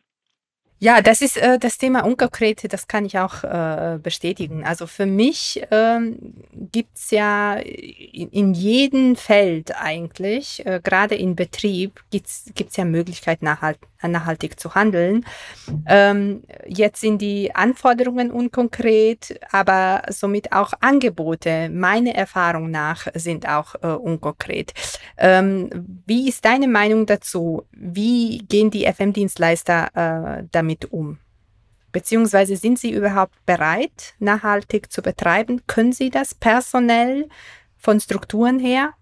Ja, 0.81 1.01
das 1.01 1.21
ist 1.21 1.35
äh, 1.35 1.59
das 1.59 1.77
Thema 1.77 2.05
Unkonkrete, 2.05 2.69
das 2.69 2.87
kann 2.87 3.03
ich 3.03 3.19
auch 3.19 3.43
äh, 3.43 3.99
bestätigen. 4.01 4.63
Also 4.63 4.87
für 4.87 5.05
mich 5.05 5.61
ähm, 5.71 6.33
gibt's 6.53 7.11
ja 7.11 7.55
in, 7.55 8.29
in 8.29 8.53
jedem 8.53 9.17
Feld 9.17 9.75
eigentlich, 9.75 10.65
äh, 10.65 10.79
gerade 10.81 11.15
in 11.15 11.35
Betrieb, 11.35 12.01
gibt's 12.11 12.45
gibt's 12.55 12.77
ja 12.77 12.85
Möglichkeit, 12.85 13.41
nachhalt, 13.41 13.77
nachhaltig 14.07 14.59
zu 14.59 14.75
handeln. 14.75 15.25
Ähm, 15.85 16.43
jetzt 16.65 17.01
sind 17.01 17.21
die 17.21 17.53
Anforderungen 17.53 18.31
unkonkret, 18.31 19.39
aber 19.51 20.03
somit 20.09 20.53
auch 20.53 20.73
Angebote, 20.79 21.69
meiner 21.69 22.15
Erfahrung 22.15 22.71
nach, 22.71 23.07
sind 23.13 23.47
auch 23.47 23.75
äh, 23.81 23.87
unkonkret. 23.87 24.73
Ähm, 25.17 26.01
wie 26.05 26.29
ist 26.29 26.45
deine 26.45 26.67
Meinung 26.67 27.05
dazu? 27.05 27.63
Wie 27.71 28.39
gehen 28.39 28.71
die 28.71 28.85
FM-Dienstleister 28.85 30.39
äh, 30.39 30.43
damit 30.51 30.69
damit 30.69 30.91
um? 30.91 31.17
Beziehungsweise 31.91 32.55
sind 32.55 32.77
Sie 32.77 32.91
überhaupt 32.91 33.33
bereit, 33.45 34.13
nachhaltig 34.19 34.91
zu 34.91 35.01
betreiben? 35.01 35.61
Können 35.65 35.91
Sie 35.91 36.11
das 36.11 36.35
personell 36.35 37.27
von 37.77 37.99
Strukturen 37.99 38.59
her? 38.59 38.93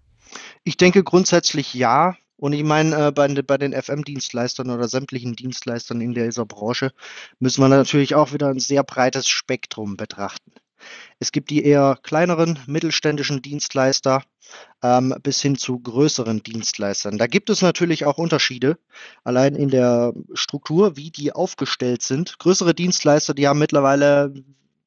Ich 0.64 0.76
denke 0.78 1.04
grundsätzlich 1.04 1.74
ja. 1.74 2.16
Und 2.38 2.52
ich 2.52 2.62
meine, 2.62 3.08
äh, 3.08 3.12
bei, 3.12 3.28
bei, 3.42 3.58
den 3.58 3.72
FM-Dienstleistern 3.72 4.70
oder 4.70 4.88
sämtlichen 4.88 5.34
Dienstleistern 5.34 6.00
in 6.00 6.14
dieser 6.14 6.46
Branche 6.46 6.92
müssen 7.40 7.62
wir 7.62 7.68
natürlich 7.68 8.14
auch 8.14 8.32
wieder 8.32 8.48
ein 8.48 8.60
sehr 8.60 8.84
breites 8.84 9.28
Spektrum 9.28 9.96
betrachten. 9.96 10.52
Es 11.18 11.32
gibt 11.32 11.50
die 11.50 11.64
eher 11.64 11.98
kleineren 12.02 12.60
mittelständischen 12.66 13.42
Dienstleister 13.42 14.22
ähm, 14.82 15.14
bis 15.20 15.42
hin 15.42 15.56
zu 15.56 15.80
größeren 15.80 16.44
Dienstleistern. 16.44 17.18
Da 17.18 17.26
gibt 17.26 17.50
es 17.50 17.60
natürlich 17.60 18.04
auch 18.04 18.18
Unterschiede, 18.18 18.78
allein 19.24 19.56
in 19.56 19.68
der 19.68 20.14
Struktur, 20.34 20.96
wie 20.96 21.10
die 21.10 21.32
aufgestellt 21.32 22.02
sind. 22.02 22.38
Größere 22.38 22.72
Dienstleister, 22.72 23.34
die 23.34 23.48
haben 23.48 23.58
mittlerweile, 23.58 24.32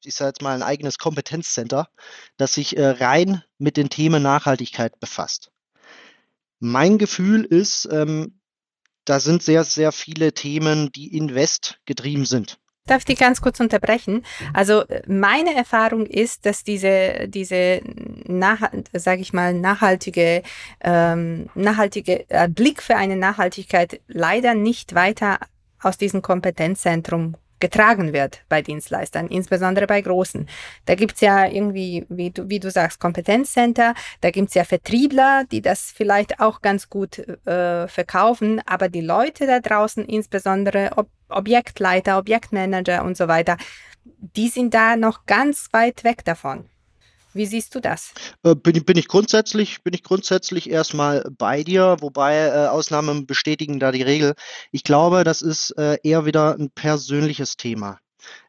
ich 0.02 0.14
sage 0.14 0.28
jetzt 0.28 0.42
mal, 0.42 0.54
ein 0.54 0.62
eigenes 0.62 0.98
Kompetenzcenter, 0.98 1.88
das 2.38 2.54
sich 2.54 2.78
äh, 2.78 2.86
rein 2.88 3.44
mit 3.58 3.76
den 3.76 3.90
Themen 3.90 4.22
Nachhaltigkeit 4.22 4.98
befasst. 4.98 5.51
Mein 6.64 6.96
Gefühl 6.96 7.44
ist, 7.44 7.88
ähm, 7.90 8.38
da 9.04 9.18
sind 9.18 9.42
sehr, 9.42 9.64
sehr 9.64 9.90
viele 9.90 10.32
Themen, 10.32 10.92
die 10.92 11.16
invest 11.16 11.80
getrieben 11.86 12.24
sind. 12.24 12.60
Darf 12.86 12.98
ich 12.98 13.06
dich 13.06 13.18
ganz 13.18 13.40
kurz 13.40 13.58
unterbrechen? 13.58 14.24
Also 14.54 14.84
meine 15.08 15.56
Erfahrung 15.56 16.06
ist, 16.06 16.46
dass 16.46 16.62
diese, 16.62 17.26
diese 17.26 17.80
sage 18.92 19.22
ich 19.22 19.32
mal, 19.32 19.54
nachhaltige, 19.54 20.44
ähm, 20.80 21.50
nachhaltige 21.56 22.30
äh, 22.30 22.48
Blick 22.48 22.80
für 22.80 22.94
eine 22.94 23.16
Nachhaltigkeit 23.16 24.00
leider 24.06 24.54
nicht 24.54 24.94
weiter 24.94 25.40
aus 25.80 25.98
diesem 25.98 26.22
Kompetenzzentrum 26.22 27.34
getragen 27.62 28.12
wird 28.12 28.42
bei 28.50 28.60
Dienstleistern, 28.60 29.28
insbesondere 29.28 29.86
bei 29.86 30.02
großen. 30.02 30.48
Da 30.84 30.96
gibt's 30.96 31.22
ja 31.22 31.46
irgendwie, 31.46 32.04
wie 32.08 32.30
du, 32.30 32.50
wie 32.50 32.58
du 32.58 32.70
sagst, 32.70 33.00
Kompetenzcenter, 33.00 33.94
da 34.20 34.30
gibt's 34.30 34.54
ja 34.54 34.64
Vertriebler, 34.64 35.44
die 35.50 35.62
das 35.62 35.92
vielleicht 35.96 36.40
auch 36.40 36.60
ganz 36.60 36.90
gut 36.90 37.18
äh, 37.46 37.86
verkaufen, 37.88 38.60
aber 38.66 38.88
die 38.88 39.00
Leute 39.00 39.46
da 39.46 39.60
draußen, 39.60 40.04
insbesondere 40.04 40.90
Ob 40.96 41.08
Objektleiter, 41.28 42.18
Objektmanager 42.18 43.02
und 43.04 43.16
so 43.16 43.26
weiter, 43.26 43.56
die 44.04 44.48
sind 44.48 44.74
da 44.74 44.96
noch 44.96 45.24
ganz 45.24 45.68
weit 45.72 46.04
weg 46.04 46.26
davon. 46.26 46.68
Wie 47.34 47.46
siehst 47.46 47.74
du 47.74 47.80
das? 47.80 48.12
Äh, 48.42 48.54
bin, 48.54 48.84
bin, 48.84 48.96
ich 48.96 49.08
grundsätzlich, 49.08 49.82
bin 49.82 49.94
ich 49.94 50.02
grundsätzlich 50.02 50.68
erstmal 50.70 51.24
bei 51.36 51.62
dir, 51.62 51.96
wobei 52.00 52.36
äh, 52.36 52.66
Ausnahmen 52.66 53.26
bestätigen 53.26 53.80
da 53.80 53.92
die 53.92 54.02
Regel. 54.02 54.34
Ich 54.70 54.84
glaube, 54.84 55.24
das 55.24 55.42
ist 55.42 55.70
äh, 55.78 55.98
eher 56.02 56.26
wieder 56.26 56.54
ein 56.54 56.70
persönliches 56.70 57.56
Thema. 57.56 57.98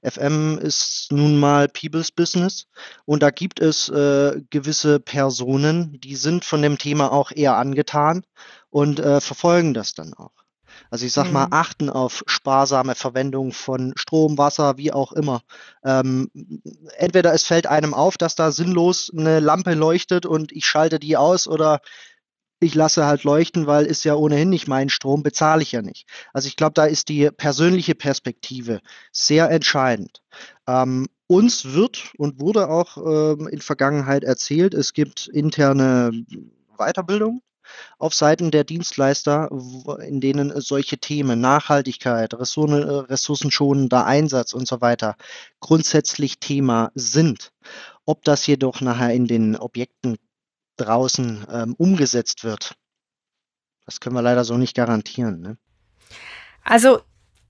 FM 0.03 0.59
ist 0.59 1.07
nun 1.11 1.39
mal 1.39 1.67
People's 1.67 2.11
Business 2.11 2.67
und 3.05 3.23
da 3.23 3.31
gibt 3.31 3.59
es 3.59 3.89
äh, 3.89 4.39
gewisse 4.51 4.99
Personen, 4.99 5.99
die 5.99 6.15
sind 6.15 6.45
von 6.45 6.61
dem 6.61 6.77
Thema 6.77 7.11
auch 7.11 7.31
eher 7.31 7.57
angetan 7.57 8.23
und 8.69 8.99
verfolgen 8.99 9.73
das 9.73 9.93
dann 9.93 10.13
auch. 10.13 10.42
Also 10.93 11.07
ich 11.07 11.13
sag 11.13 11.31
mal, 11.31 11.47
mhm. 11.47 11.53
achten 11.53 11.89
auf 11.89 12.23
sparsame 12.27 12.93
Verwendung 12.93 13.51
von 13.51 13.93
Strom, 13.95 14.38
Wasser, 14.38 14.77
wie 14.77 14.93
auch 14.93 15.12
immer. 15.12 15.41
Ähm, 15.83 16.29
entweder 16.97 17.33
es 17.33 17.41
fällt 17.45 17.65
einem 17.65 17.95
auf, 17.95 18.15
dass 18.15 18.35
da 18.35 18.51
sinnlos 18.51 19.12
eine 19.12 19.39
Lampe 19.39 19.73
leuchtet 19.73 20.27
und 20.27 20.51
ich 20.51 20.67
schalte 20.67 21.00
die 21.00 21.17
aus 21.17 21.47
oder 21.47 21.81
ich 22.59 22.75
lasse 22.75 23.07
halt 23.07 23.23
leuchten, 23.23 23.65
weil 23.65 23.88
ist 23.88 24.03
ja 24.03 24.13
ohnehin 24.13 24.51
nicht 24.51 24.67
mein 24.67 24.89
Strom, 24.89 25.23
bezahle 25.23 25.63
ich 25.63 25.71
ja 25.71 25.81
nicht. 25.81 26.07
Also 26.31 26.47
ich 26.47 26.57
glaube, 26.57 26.73
da 26.75 26.85
ist 26.85 27.09
die 27.09 27.31
persönliche 27.31 27.95
Perspektive 27.95 28.79
sehr 29.12 29.50
entscheidend. 29.50 30.21
Ähm, 30.67 31.07
uns 31.25 31.73
wird 31.73 32.12
und 32.19 32.39
wurde 32.39 32.69
auch 32.69 32.97
ähm, 32.97 33.47
in 33.47 33.62
Vergangenheit 33.62 34.23
erzählt, 34.23 34.75
es 34.75 34.93
gibt 34.93 35.27
interne 35.27 36.12
Weiterbildung 36.77 37.41
auf 37.98 38.13
Seiten 38.13 38.51
der 38.51 38.63
Dienstleister, 38.63 39.50
in 40.05 40.22
denen 40.22 40.60
solche 40.62 40.98
Themen 40.98 41.41
Nachhaltigkeit, 41.41 42.34
ressourcenschonender 42.34 44.05
Einsatz 44.05 44.53
und 44.53 44.67
so 44.67 44.82
weiter 44.82 45.15
grundsätzlich 45.60 46.39
Thema 46.39 46.91
sind. 46.96 47.51
Ob 48.05 48.24
das 48.24 48.46
jedoch 48.48 48.82
nachher 48.82 49.13
in 49.13 49.27
den 49.27 49.55
Objekten 49.55 50.17
draußen 50.77 51.46
ähm, 51.51 51.75
umgesetzt 51.77 52.43
wird, 52.43 52.75
das 53.86 54.00
können 54.00 54.15
wir 54.15 54.22
leider 54.22 54.43
so 54.43 54.58
nicht 54.58 54.75
garantieren. 54.75 55.41
Ne? 55.41 55.58
Also 56.63 57.01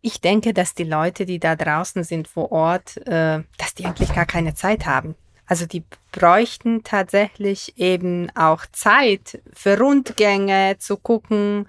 ich 0.01 0.20
denke, 0.20 0.53
dass 0.53 0.74
die 0.74 0.84
Leute, 0.84 1.25
die 1.25 1.39
da 1.39 1.55
draußen 1.55 2.03
sind 2.03 2.27
vor 2.27 2.51
Ort, 2.51 2.98
äh, 3.08 3.43
dass 3.58 3.74
die 3.75 3.86
eigentlich 3.86 4.13
gar 4.13 4.25
keine 4.25 4.53
Zeit 4.53 4.86
haben. 4.86 5.15
Also 5.53 5.67
die 5.67 5.83
bräuchten 6.12 6.83
tatsächlich 6.83 7.77
eben 7.77 8.31
auch 8.33 8.65
Zeit 8.72 9.39
für 9.53 9.77
Rundgänge 9.77 10.77
zu 10.79 10.98
gucken, 10.98 11.67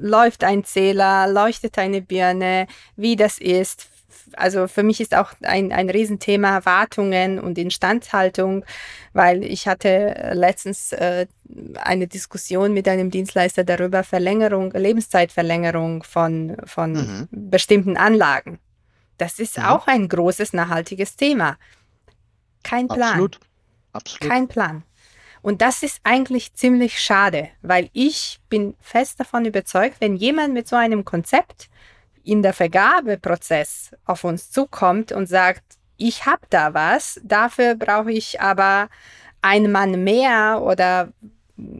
läuft 0.00 0.44
ein 0.44 0.64
Zähler, 0.64 1.26
leuchtet 1.26 1.78
eine 1.78 2.02
Birne, 2.02 2.66
wie 2.94 3.16
das 3.16 3.38
ist. 3.38 3.86
Also 4.34 4.68
für 4.68 4.82
mich 4.82 5.00
ist 5.00 5.14
auch 5.14 5.32
ein, 5.40 5.72
ein 5.72 5.88
Riesenthema 5.88 6.66
Wartungen 6.66 7.38
und 7.38 7.56
Instandhaltung, 7.56 8.66
weil 9.14 9.44
ich 9.44 9.66
hatte 9.66 10.32
letztens 10.34 10.92
äh, 10.92 11.26
eine 11.76 12.06
Diskussion 12.06 12.74
mit 12.74 12.86
einem 12.86 13.10
Dienstleister 13.10 13.64
darüber 13.64 14.04
Verlängerung, 14.04 14.72
Lebenszeitverlängerung 14.72 16.02
von, 16.02 16.58
von 16.66 16.92
mhm. 16.92 17.28
bestimmten 17.30 17.96
Anlagen. 17.96 18.58
Das 19.16 19.38
ist 19.38 19.56
mhm. 19.56 19.64
auch 19.64 19.86
ein 19.86 20.06
großes 20.06 20.52
nachhaltiges 20.52 21.16
Thema. 21.16 21.56
Kein 22.64 22.88
Plan. 22.88 23.02
Absolut. 23.02 23.38
Absolut. 23.92 24.28
Kein 24.28 24.48
Plan. 24.48 24.82
Und 25.40 25.60
das 25.60 25.82
ist 25.82 26.00
eigentlich 26.04 26.54
ziemlich 26.54 26.98
schade, 27.00 27.50
weil 27.62 27.90
ich 27.92 28.40
bin 28.48 28.74
fest 28.80 29.20
davon 29.20 29.44
überzeugt, 29.44 29.96
wenn 30.00 30.16
jemand 30.16 30.54
mit 30.54 30.66
so 30.66 30.74
einem 30.74 31.04
Konzept 31.04 31.68
in 32.24 32.42
der 32.42 32.54
Vergabeprozess 32.54 33.90
auf 34.06 34.24
uns 34.24 34.50
zukommt 34.50 35.12
und 35.12 35.28
sagt, 35.28 35.62
ich 35.96 36.26
habe 36.26 36.42
da 36.50 36.74
was, 36.74 37.20
dafür 37.22 37.74
brauche 37.74 38.10
ich 38.10 38.40
aber 38.40 38.88
einen 39.42 39.70
Mann 39.70 40.02
mehr 40.02 40.62
oder 40.62 41.12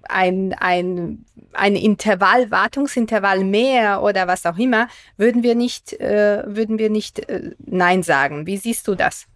ein, 0.08 0.54
ein, 0.54 1.24
ein 1.54 1.74
Intervall, 1.74 2.50
Wartungsintervall 2.50 3.44
mehr 3.44 4.02
oder 4.02 4.26
was 4.28 4.46
auch 4.46 4.58
immer, 4.58 4.88
würden 5.16 5.42
wir 5.42 5.54
nicht, 5.54 5.94
äh, 5.94 6.42
würden 6.46 6.78
wir 6.78 6.90
nicht 6.90 7.28
äh, 7.30 7.52
Nein 7.58 8.02
sagen. 8.02 8.46
Wie 8.46 8.58
siehst 8.58 8.86
du 8.86 8.94
das? 8.94 9.26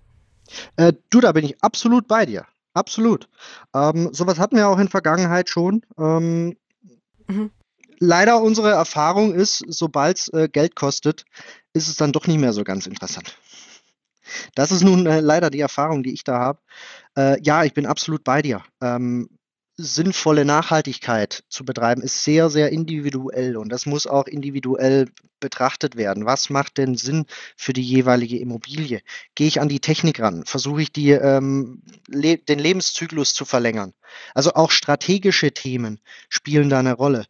Äh, 0.76 0.92
du, 1.10 1.20
da 1.20 1.32
bin 1.32 1.44
ich 1.44 1.62
absolut 1.62 2.08
bei 2.08 2.26
dir. 2.26 2.46
Absolut. 2.74 3.28
Ähm, 3.74 4.10
sowas 4.12 4.38
hatten 4.38 4.56
wir 4.56 4.68
auch 4.68 4.78
in 4.78 4.88
Vergangenheit 4.88 5.48
schon. 5.48 5.82
Ähm, 5.98 6.56
mhm. 7.26 7.50
Leider 7.98 8.40
unsere 8.40 8.70
Erfahrung 8.70 9.34
ist, 9.34 9.64
sobald 9.66 10.18
es 10.18 10.28
äh, 10.28 10.48
Geld 10.48 10.76
kostet, 10.76 11.24
ist 11.72 11.88
es 11.88 11.96
dann 11.96 12.12
doch 12.12 12.26
nicht 12.26 12.38
mehr 12.38 12.52
so 12.52 12.62
ganz 12.62 12.86
interessant. 12.86 13.36
Das 14.54 14.70
ist 14.70 14.84
nun 14.84 15.06
äh, 15.06 15.20
leider 15.20 15.50
die 15.50 15.60
Erfahrung, 15.60 16.02
die 16.02 16.12
ich 16.12 16.22
da 16.22 16.38
habe. 16.38 16.60
Äh, 17.16 17.42
ja, 17.42 17.64
ich 17.64 17.74
bin 17.74 17.86
absolut 17.86 18.24
bei 18.24 18.42
dir. 18.42 18.62
Ähm, 18.80 19.28
sinnvolle 19.78 20.44
Nachhaltigkeit 20.44 21.44
zu 21.48 21.64
betreiben, 21.64 22.02
ist 22.02 22.24
sehr, 22.24 22.50
sehr 22.50 22.70
individuell 22.72 23.56
und 23.56 23.70
das 23.70 23.86
muss 23.86 24.08
auch 24.08 24.26
individuell 24.26 25.06
betrachtet 25.38 25.96
werden. 25.96 26.26
Was 26.26 26.50
macht 26.50 26.78
denn 26.78 26.96
Sinn 26.96 27.26
für 27.56 27.72
die 27.72 27.82
jeweilige 27.82 28.38
Immobilie? 28.38 29.00
Gehe 29.36 29.46
ich 29.46 29.60
an 29.60 29.68
die 29.68 29.78
Technik 29.78 30.20
ran? 30.20 30.44
Versuche 30.44 30.82
ich 30.82 30.92
die, 30.92 31.10
ähm, 31.10 31.82
le 32.08 32.38
den 32.38 32.58
Lebenszyklus 32.58 33.34
zu 33.34 33.44
verlängern? 33.44 33.94
Also 34.34 34.54
auch 34.54 34.72
strategische 34.72 35.52
Themen 35.52 36.00
spielen 36.28 36.70
da 36.70 36.80
eine 36.80 36.94
Rolle. 36.94 37.26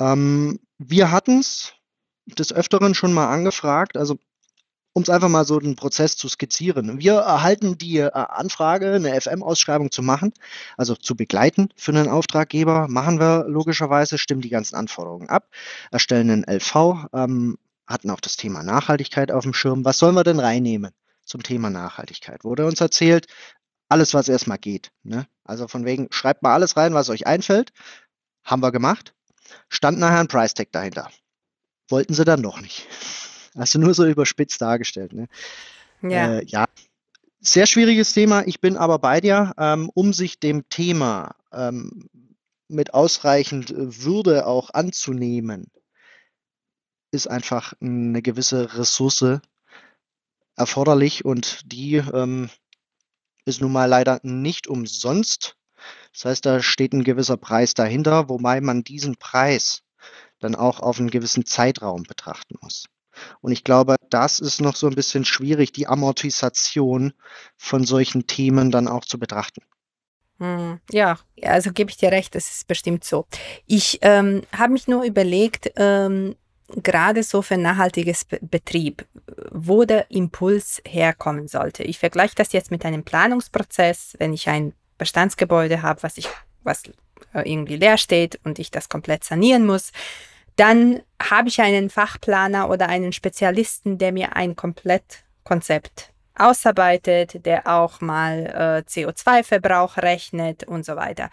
Ähm, 0.00 0.58
wir 0.78 1.10
hatten 1.10 1.40
es 1.40 1.74
des 2.26 2.52
Öfteren 2.52 2.94
schon 2.94 3.12
mal 3.12 3.28
angefragt, 3.28 3.98
also 3.98 4.18
um 4.92 5.02
es 5.02 5.10
einfach 5.10 5.28
mal 5.28 5.44
so 5.44 5.58
den 5.60 5.76
Prozess 5.76 6.16
zu 6.16 6.28
skizzieren. 6.28 6.98
Wir 6.98 7.14
erhalten 7.14 7.78
die 7.78 7.98
äh, 7.98 8.10
Anfrage, 8.10 8.92
eine 8.92 9.20
FM-Ausschreibung 9.20 9.90
zu 9.90 10.02
machen, 10.02 10.32
also 10.76 10.96
zu 10.96 11.14
begleiten 11.16 11.68
für 11.76 11.92
einen 11.92 12.08
Auftraggeber. 12.08 12.88
Machen 12.88 13.20
wir 13.20 13.44
logischerweise, 13.48 14.18
stimmen 14.18 14.40
die 14.40 14.48
ganzen 14.48 14.76
Anforderungen 14.76 15.28
ab, 15.28 15.48
erstellen 15.90 16.30
einen 16.30 16.44
LV, 16.44 17.06
ähm, 17.12 17.58
hatten 17.86 18.10
auch 18.10 18.20
das 18.20 18.36
Thema 18.36 18.62
Nachhaltigkeit 18.62 19.32
auf 19.32 19.44
dem 19.44 19.54
Schirm. 19.54 19.84
Was 19.84 19.98
sollen 19.98 20.14
wir 20.14 20.24
denn 20.24 20.40
reinnehmen 20.40 20.92
zum 21.24 21.42
Thema 21.42 21.70
Nachhaltigkeit? 21.70 22.44
Wurde 22.44 22.66
uns 22.66 22.80
erzählt, 22.80 23.26
alles, 23.88 24.14
was 24.14 24.28
erstmal 24.28 24.58
geht. 24.58 24.92
Ne? 25.02 25.26
Also 25.44 25.66
von 25.68 25.84
wegen, 25.84 26.08
schreibt 26.10 26.42
mal 26.42 26.54
alles 26.54 26.76
rein, 26.76 26.94
was 26.94 27.10
euch 27.10 27.26
einfällt. 27.26 27.72
Haben 28.44 28.62
wir 28.62 28.72
gemacht. 28.72 29.14
Stand 29.68 29.98
nachher 29.98 30.20
ein 30.20 30.28
Price 30.28 30.54
Tag 30.54 30.70
dahinter. 30.72 31.10
Wollten 31.88 32.14
sie 32.14 32.24
dann 32.24 32.40
noch 32.40 32.60
nicht. 32.60 32.86
Also 33.54 33.78
nur 33.78 33.94
so 33.94 34.06
überspitzt 34.06 34.60
dargestellt. 34.60 35.12
Ne? 35.12 35.28
Ja. 36.02 36.38
Äh, 36.38 36.44
ja. 36.46 36.66
Sehr 37.40 37.66
schwieriges 37.66 38.12
Thema. 38.12 38.46
Ich 38.46 38.60
bin 38.60 38.76
aber 38.76 38.98
bei 38.98 39.20
dir, 39.20 39.54
ähm, 39.56 39.90
um 39.94 40.12
sich 40.12 40.38
dem 40.38 40.68
Thema 40.68 41.34
ähm, 41.52 42.08
mit 42.68 42.94
ausreichend 42.94 43.72
Würde 43.74 44.46
auch 44.46 44.70
anzunehmen, 44.74 45.70
ist 47.12 47.28
einfach 47.28 47.72
eine 47.80 48.22
gewisse 48.22 48.78
Ressource 48.78 49.40
erforderlich 50.56 51.24
und 51.24 51.60
die 51.72 51.96
ähm, 51.96 52.50
ist 53.46 53.60
nun 53.60 53.72
mal 53.72 53.86
leider 53.86 54.20
nicht 54.22 54.68
umsonst. 54.68 55.56
Das 56.12 56.24
heißt, 56.26 56.46
da 56.46 56.62
steht 56.62 56.92
ein 56.92 57.04
gewisser 57.04 57.36
Preis 57.36 57.74
dahinter, 57.74 58.28
wobei 58.28 58.60
man 58.60 58.84
diesen 58.84 59.16
Preis 59.16 59.82
dann 60.38 60.54
auch 60.54 60.80
auf 60.80 60.98
einen 60.98 61.10
gewissen 61.10 61.46
Zeitraum 61.46 62.02
betrachten 62.02 62.56
muss. 62.60 62.84
Und 63.40 63.52
ich 63.52 63.64
glaube, 63.64 63.96
das 64.10 64.38
ist 64.38 64.60
noch 64.60 64.76
so 64.76 64.86
ein 64.86 64.94
bisschen 64.94 65.24
schwierig, 65.24 65.72
die 65.72 65.86
Amortisation 65.86 67.12
von 67.56 67.84
solchen 67.84 68.26
Themen 68.26 68.70
dann 68.70 68.88
auch 68.88 69.04
zu 69.04 69.18
betrachten. 69.18 69.62
Hm, 70.38 70.80
ja, 70.90 71.18
also 71.42 71.70
gebe 71.72 71.90
ich 71.90 71.98
dir 71.98 72.12
recht, 72.12 72.34
das 72.34 72.50
ist 72.50 72.66
bestimmt 72.66 73.04
so. 73.04 73.26
Ich 73.66 73.98
ähm, 74.02 74.42
habe 74.56 74.72
mich 74.72 74.88
nur 74.88 75.04
überlegt, 75.04 75.70
ähm, 75.76 76.34
gerade 76.82 77.22
so 77.22 77.42
für 77.42 77.58
nachhaltiges 77.58 78.24
Betrieb, 78.24 79.06
wo 79.50 79.84
der 79.84 80.10
Impuls 80.10 80.80
herkommen 80.86 81.48
sollte. 81.48 81.82
Ich 81.82 81.98
vergleiche 81.98 82.36
das 82.36 82.52
jetzt 82.52 82.70
mit 82.70 82.84
einem 82.84 83.04
Planungsprozess, 83.04 84.14
wenn 84.18 84.32
ich 84.32 84.48
ein 84.48 84.72
Bestandsgebäude 84.96 85.82
habe, 85.82 86.02
was 86.02 86.16
ich, 86.16 86.28
was 86.62 86.84
äh, 87.34 87.50
irgendwie 87.50 87.76
leer 87.76 87.98
steht 87.98 88.40
und 88.44 88.58
ich 88.58 88.70
das 88.70 88.88
komplett 88.88 89.24
sanieren 89.24 89.66
muss 89.66 89.92
dann 90.60 91.00
habe 91.22 91.48
ich 91.48 91.58
einen 91.62 91.88
Fachplaner 91.88 92.68
oder 92.68 92.90
einen 92.90 93.14
Spezialisten, 93.14 93.96
der 93.96 94.12
mir 94.12 94.36
ein 94.36 94.56
Komplettkonzept 94.56 96.12
ausarbeitet, 96.34 97.46
der 97.46 97.66
auch 97.66 98.02
mal 98.02 98.84
äh, 98.86 98.88
CO2-Verbrauch 98.88 99.96
rechnet 99.96 100.64
und 100.64 100.84
so 100.84 100.96
weiter 100.96 101.30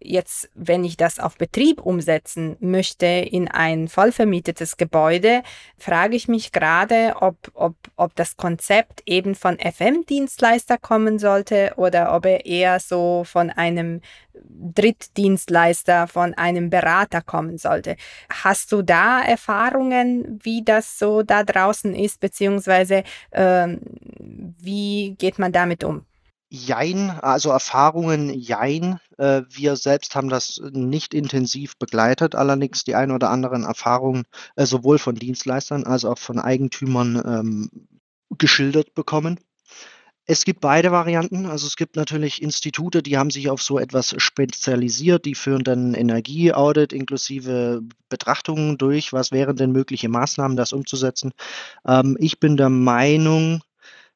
jetzt, 0.00 0.50
wenn 0.54 0.84
ich 0.84 0.96
das 0.96 1.18
auf 1.18 1.36
Betrieb 1.36 1.80
umsetzen 1.80 2.56
möchte 2.60 3.06
in 3.06 3.48
ein 3.48 3.88
vollvermietetes 3.88 4.76
Gebäude, 4.76 5.42
frage 5.78 6.16
ich 6.16 6.28
mich 6.28 6.52
gerade, 6.52 7.14
ob, 7.20 7.36
ob, 7.54 7.74
ob 7.96 8.14
das 8.14 8.36
Konzept 8.36 9.02
eben 9.06 9.34
von 9.34 9.58
FM-Dienstleister 9.58 10.78
kommen 10.78 11.18
sollte 11.18 11.72
oder 11.76 12.14
ob 12.14 12.26
er 12.26 12.46
eher 12.46 12.80
so 12.80 13.24
von 13.24 13.50
einem 13.50 14.00
Drittdienstleister, 14.34 16.06
von 16.06 16.34
einem 16.34 16.70
Berater 16.70 17.22
kommen 17.22 17.58
sollte. 17.58 17.96
Hast 18.30 18.72
du 18.72 18.82
da 18.82 19.22
Erfahrungen, 19.22 20.38
wie 20.42 20.62
das 20.62 20.98
so 20.98 21.22
da 21.22 21.42
draußen 21.42 21.94
ist, 21.94 22.20
beziehungsweise 22.20 23.02
ähm, 23.32 23.80
wie 24.18 25.14
geht 25.18 25.38
man 25.38 25.52
damit 25.52 25.84
um? 25.84 26.04
Jein, 26.48 27.10
also 27.10 27.50
Erfahrungen 27.50 28.30
jein. 28.30 29.00
Äh, 29.18 29.42
wir 29.48 29.74
selbst 29.76 30.14
haben 30.14 30.28
das 30.28 30.60
nicht 30.72 31.12
intensiv 31.12 31.76
begleitet, 31.76 32.36
allerdings 32.36 32.84
die 32.84 32.94
ein 32.94 33.10
oder 33.10 33.30
anderen 33.30 33.64
Erfahrungen 33.64 34.24
äh, 34.54 34.64
sowohl 34.64 34.98
von 34.98 35.16
Dienstleistern 35.16 35.84
als 35.84 36.04
auch 36.04 36.18
von 36.18 36.38
Eigentümern 36.38 37.22
ähm, 37.26 37.70
geschildert 38.38 38.94
bekommen. 38.94 39.40
Es 40.28 40.44
gibt 40.44 40.60
beide 40.60 40.90
Varianten. 40.90 41.46
Also 41.46 41.66
es 41.66 41.76
gibt 41.76 41.94
natürlich 41.96 42.42
Institute, 42.42 43.02
die 43.02 43.16
haben 43.16 43.30
sich 43.30 43.48
auf 43.48 43.62
so 43.62 43.78
etwas 43.78 44.14
spezialisiert, 44.18 45.24
die 45.24 45.36
führen 45.36 45.62
dann 45.62 45.94
Energieaudit 45.94 46.92
inklusive 46.92 47.82
Betrachtungen 48.08 48.76
durch, 48.76 49.12
was 49.12 49.30
wären 49.30 49.56
denn 49.56 49.70
mögliche 49.70 50.08
Maßnahmen, 50.08 50.56
das 50.56 50.72
umzusetzen. 50.72 51.32
Ähm, 51.86 52.16
ich 52.20 52.40
bin 52.40 52.56
der 52.56 52.70
Meinung, 52.70 53.62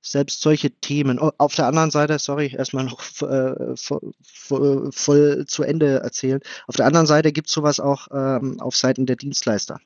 selbst 0.03 0.41
solche 0.41 0.71
Themen. 0.71 1.19
Oh, 1.19 1.33
auf 1.39 1.55
der 1.55 1.67
anderen 1.67 1.91
Seite, 1.91 2.19
sorry, 2.19 2.55
erstmal 2.55 2.85
noch 2.85 3.01
äh, 3.23 3.77
voll, 3.77 4.13
voll, 4.23 4.91
voll, 4.93 5.45
zu 5.47 5.63
Ende 5.63 6.01
erzählen. 6.01 6.41
Auf 6.67 6.77
der 6.77 6.87
anderen 6.87 7.07
Seite 7.07 7.33
gibt 7.33 7.49
es 7.49 7.55
sowas 7.55 7.81
auch 7.81 8.09
ähm, 8.13 8.61
auf 8.61 8.77
Seiten 8.77 9.07
der 9.07 9.17
Dienstleister, 9.17 9.79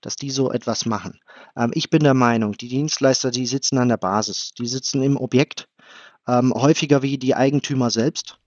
dass 0.00 0.16
die 0.16 0.30
so 0.30 0.50
etwas 0.52 0.86
machen. 0.86 1.20
Ähm, 1.56 1.70
ich 1.74 1.90
bin 1.90 2.02
der 2.02 2.14
Meinung, 2.14 2.52
die 2.56 2.68
Dienstleister, 2.68 3.30
die 3.30 3.46
sitzen 3.46 3.78
an 3.78 3.88
der 3.88 3.98
Basis, 3.98 4.52
die 4.52 4.66
sitzen 4.66 5.02
im 5.02 5.16
Objekt, 5.16 5.68
ähm, 6.26 6.52
häufiger 6.54 7.02
wie 7.02 7.18
die 7.18 7.34
Eigentümer 7.34 7.90
selbst. 7.90 8.38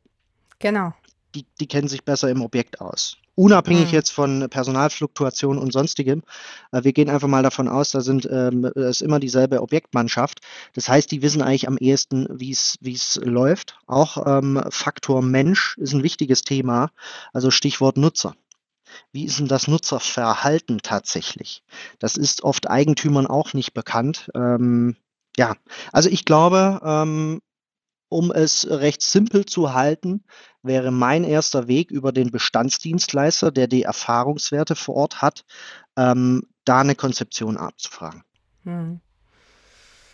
Genau. 0.59 0.93
Die, 1.35 1.45
die 1.59 1.67
kennen 1.67 1.87
sich 1.87 2.03
besser 2.03 2.29
im 2.29 2.41
Objekt 2.41 2.79
aus 2.79 3.17
unabhängig 3.35 3.87
mhm. 3.87 3.93
jetzt 3.93 4.11
von 4.11 4.47
Personalfluktuation 4.49 5.57
und 5.57 5.73
sonstigem. 5.73 6.23
Äh, 6.71 6.83
wir 6.83 6.93
gehen 6.93 7.09
einfach 7.09 7.27
mal 7.27 7.43
davon 7.43 7.67
aus, 7.67 7.91
da 7.91 8.01
sind 8.01 8.27
ähm, 8.31 8.65
ist 8.65 9.01
immer 9.01 9.19
dieselbe 9.19 9.61
Objektmannschaft. 9.61 10.41
Das 10.73 10.89
heißt, 10.89 11.11
die 11.11 11.21
wissen 11.21 11.41
eigentlich 11.41 11.67
am 11.67 11.77
ehesten, 11.77 12.27
wie 12.29 12.51
es 12.51 12.77
wie 12.81 12.93
es 12.93 13.19
läuft. 13.23 13.77
Auch 13.87 14.25
ähm, 14.25 14.61
Faktor 14.69 15.21
Mensch 15.21 15.77
ist 15.77 15.93
ein 15.93 16.03
wichtiges 16.03 16.41
Thema. 16.41 16.89
Also 17.33 17.51
Stichwort 17.51 17.97
Nutzer. 17.97 18.35
Wie 19.11 19.25
ist 19.25 19.39
denn 19.39 19.47
das 19.47 19.67
Nutzerverhalten 19.67 20.79
tatsächlich? 20.83 21.63
Das 21.99 22.15
ist 22.15 22.43
oft 22.43 22.69
Eigentümern 22.69 23.27
auch 23.27 23.53
nicht 23.53 23.73
bekannt. 23.73 24.29
Ähm, 24.35 24.95
ja, 25.37 25.55
also 25.91 26.09
ich 26.09 26.25
glaube, 26.25 26.79
ähm, 26.83 27.41
um 28.13 28.31
es 28.31 28.67
recht 28.69 29.01
simpel 29.01 29.45
zu 29.45 29.73
halten, 29.73 30.23
wäre 30.61 30.91
mein 30.91 31.23
erster 31.23 31.67
Weg 31.67 31.89
über 31.89 32.11
den 32.11 32.29
Bestandsdienstleister, 32.31 33.51
der 33.51 33.67
die 33.67 33.83
Erfahrungswerte 33.83 34.75
vor 34.75 34.95
Ort 34.95 35.21
hat, 35.21 35.43
ähm, 35.97 36.43
da 36.63 36.81
eine 36.81 36.95
Konzeption 36.95 37.57
abzufragen. 37.57 38.23
Hm. 38.63 39.01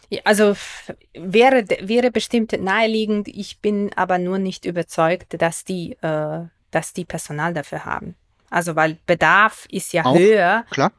Ja, 0.09 0.21
also 0.23 0.55
wäre, 1.13 1.65
wäre 1.81 2.09
bestimmt 2.09 2.53
naheliegend, 2.59 3.27
ich 3.27 3.59
bin 3.59 3.91
aber 3.95 4.17
nur 4.17 4.39
nicht 4.39 4.65
überzeugt, 4.65 5.39
dass 5.39 5.65
die, 5.65 5.97
äh, 6.01 6.45
dass 6.71 6.93
die 6.93 7.05
Personal 7.05 7.53
dafür 7.53 7.85
haben. 7.85 8.15
Also 8.49 8.75
weil 8.75 8.97
Bedarf 9.05 9.67
ist 9.69 9.93
ja 9.93 10.05
Auch, 10.05 10.17
höher. 10.17 10.65
Klar. 10.71 10.93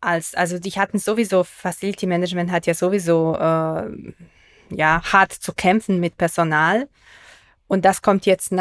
Als, 0.00 0.34
also 0.34 0.58
die 0.58 0.70
hatten 0.72 0.98
sowieso, 0.98 1.44
Facility 1.44 2.06
Management 2.06 2.52
hat 2.52 2.66
ja 2.66 2.74
sowieso 2.74 3.34
äh, 3.36 4.12
ja, 4.70 5.02
hart 5.12 5.32
zu 5.32 5.52
kämpfen 5.52 6.00
mit 6.00 6.16
Personal. 6.16 6.88
Und 7.66 7.84
das 7.84 8.02
kommt 8.02 8.26
jetzt 8.26 8.52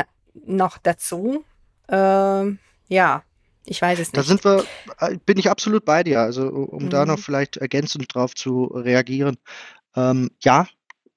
noch 0.45 0.77
dazu. 0.77 1.43
Ähm, 1.87 2.59
ja, 2.87 3.23
ich 3.65 3.81
weiß 3.81 3.99
es 3.99 4.07
nicht. 4.07 4.17
Da 4.17 4.23
sind 4.23 4.43
wir, 4.43 4.65
äh, 4.99 5.17
bin 5.25 5.37
ich 5.37 5.49
absolut 5.49 5.85
bei 5.85 6.03
dir. 6.03 6.21
Also 6.21 6.47
um 6.47 6.85
mhm. 6.85 6.89
da 6.89 7.05
noch 7.05 7.19
vielleicht 7.19 7.57
ergänzend 7.57 8.13
drauf 8.13 8.35
zu 8.35 8.65
reagieren. 8.65 9.37
Ähm, 9.95 10.31
ja, 10.41 10.67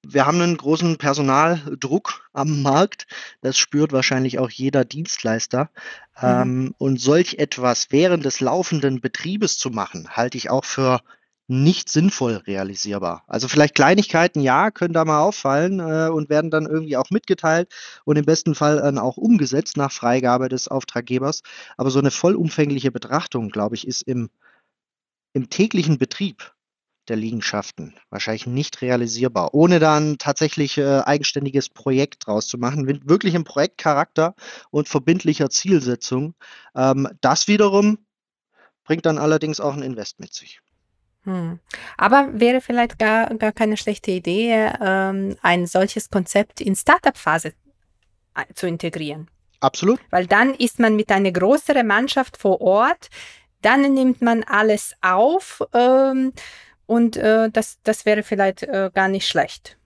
wir 0.05 0.27
haben 0.27 0.41
einen 0.41 0.57
großen 0.57 0.99
Personaldruck 0.99 2.29
am 2.33 2.63
Markt. 2.63 3.07
Das 3.41 3.57
spürt 3.57 3.93
wahrscheinlich 3.93 4.39
auch 4.39 4.51
jeder 4.51 4.85
Dienstleister. 4.85 5.71
Mhm. 6.21 6.29
Ähm, 6.29 6.75
und 6.79 7.01
solch 7.01 7.35
etwas 7.35 7.89
während 7.91 8.25
des 8.25 8.41
laufenden 8.41 9.01
Betriebes 9.01 9.59
zu 9.59 9.71
machen, 9.71 10.09
halte 10.11 10.37
ich 10.37 10.51
auch 10.51 10.65
für 10.65 11.01
nicht 11.53 11.89
sinnvoll 11.91 12.37
realisierbar. 12.47 13.25
Also 13.27 13.47
vielleicht 13.47 13.75
Kleinigkeiten, 13.75 14.41
ja, 14.41 14.71
können 14.71 14.95
da 14.95 15.05
mal 15.05 15.21
auffallen 15.21 15.81
äh, 15.81 16.09
und 16.11 16.31
werden 16.31 16.51
dann 16.51 16.67
irgendwie 16.67 16.97
auch 16.97 17.11
mitgeteilt 17.11 17.73
und 18.05 18.17
im 18.17 18.25
besten 18.25 18.55
Fall 18.55 18.77
dann 18.79 18.99
auch 18.99 19.19
umgesetzt 19.19 19.77
nach 19.77 19.93
Freigabe 19.93 20.49
des 20.49 20.69
Auftraggebers. 20.69 21.43
Aber 21.77 21.91
so 21.91 21.99
eine 21.99 22.11
vollumfängliche 22.11 22.91
Betrachtung, 22.91 23.51
glaube 23.51 23.75
ich, 23.75 23.87
ist 23.87 24.03
im, 24.03 24.31
im 25.35 25.51
täglichen 25.51 25.99
Betrieb 25.99 26.55
der 27.09 27.17
Liegenschaften. 27.17 27.95
Wahrscheinlich 28.11 28.47
nicht 28.47 28.81
realisierbar, 28.81 29.55
ohne 29.55 29.79
dann 29.79 30.19
tatsächlich 30.19 30.79
äh, 30.79 31.01
eigenständiges 31.01 31.69
Projekt 31.69 32.27
draus 32.27 32.47
zu 32.47 32.59
machen, 32.59 32.85
mit 32.85 33.09
wirklichem 33.09 33.45
Projektcharakter 33.45 34.35
und 34.71 34.89
verbindlicher 34.89 35.51
Zielsetzung. 35.51 36.35
Ähm, 36.75 37.09
das 37.21 37.49
wiederum 37.49 37.99
bringt 38.85 39.05
dann 39.07 39.19
allerdings 39.19 39.61
auch 39.61 39.75
ein 39.75 39.83
Invest 39.83 40.21
mit 40.21 40.33
sich. 40.33 40.61
Hm. 41.25 41.61
Aber 41.97 42.29
wäre 42.33 42.61
vielleicht 42.61 42.99
gar, 42.99 43.33
gar 43.37 43.53
keine 43.53 43.77
schlechte 43.77 44.11
Idee, 44.11 44.73
ähm, 44.81 45.37
ein 45.43 45.67
solches 45.67 46.11
Konzept 46.11 46.61
in 46.61 46.75
Startup-Phase 46.75 47.53
äh, 48.35 48.55
zu 48.55 48.67
integrieren. 48.67 49.29
Absolut. 49.61 50.01
Weil 50.11 50.27
dann 50.27 50.55
ist 50.55 50.81
man 50.81 50.97
mit 50.97 51.11
einer 51.13 51.31
größeren 51.31 51.87
Mannschaft 51.87 52.37
vor 52.37 52.61
Ort, 52.61 53.09
dann 53.61 53.95
nimmt 53.95 54.21
man 54.21 54.43
alles 54.43 54.95
auf 55.01 55.63
ähm, 55.73 56.33
und 56.87 57.17
äh, 57.17 57.49
das, 57.51 57.79
das 57.85 58.05
wäre 58.05 58.25
vielleicht 58.25 58.65
äh, 58.65 58.91
gar 58.93 59.09
nicht 59.09 59.29
schlecht. 59.29 59.79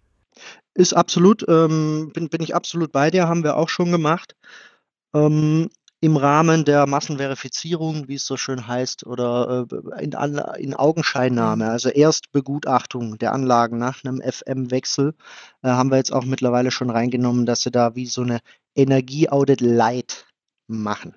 Ist 0.74 0.94
absolut, 0.94 1.44
ähm, 1.48 2.10
bin, 2.14 2.28
bin 2.30 2.42
ich 2.42 2.54
absolut 2.54 2.92
bei 2.92 3.10
dir, 3.10 3.28
haben 3.28 3.44
wir 3.44 3.56
auch 3.56 3.68
schon 3.68 3.92
gemacht. 3.92 4.34
Ähm, 5.14 5.68
Im 6.06 6.16
Rahmen 6.16 6.64
der 6.64 6.86
Massenverifizierung, 6.86 8.06
wie 8.06 8.14
es 8.14 8.26
so 8.26 8.36
schön 8.36 8.68
heißt, 8.68 9.04
oder 9.04 9.66
äh, 9.68 10.04
in, 10.04 10.12
in 10.56 10.72
Augenscheinnahme, 10.72 11.64
mhm. 11.64 11.70
also 11.70 11.88
Erstbegutachtung 11.88 13.18
der 13.18 13.32
Anlagen 13.32 13.78
nach 13.78 14.04
einem 14.04 14.22
FM-Wechsel, 14.22 15.16
äh, 15.62 15.68
haben 15.68 15.90
wir 15.90 15.96
jetzt 15.96 16.12
auch 16.12 16.24
mittlerweile 16.24 16.70
schon 16.70 16.90
reingenommen, 16.90 17.44
dass 17.44 17.62
sie 17.62 17.72
da 17.72 17.96
wie 17.96 18.06
so 18.06 18.22
eine 18.22 18.38
Energieaudit 18.76 19.60
Light 19.60 20.28
machen. 20.68 21.16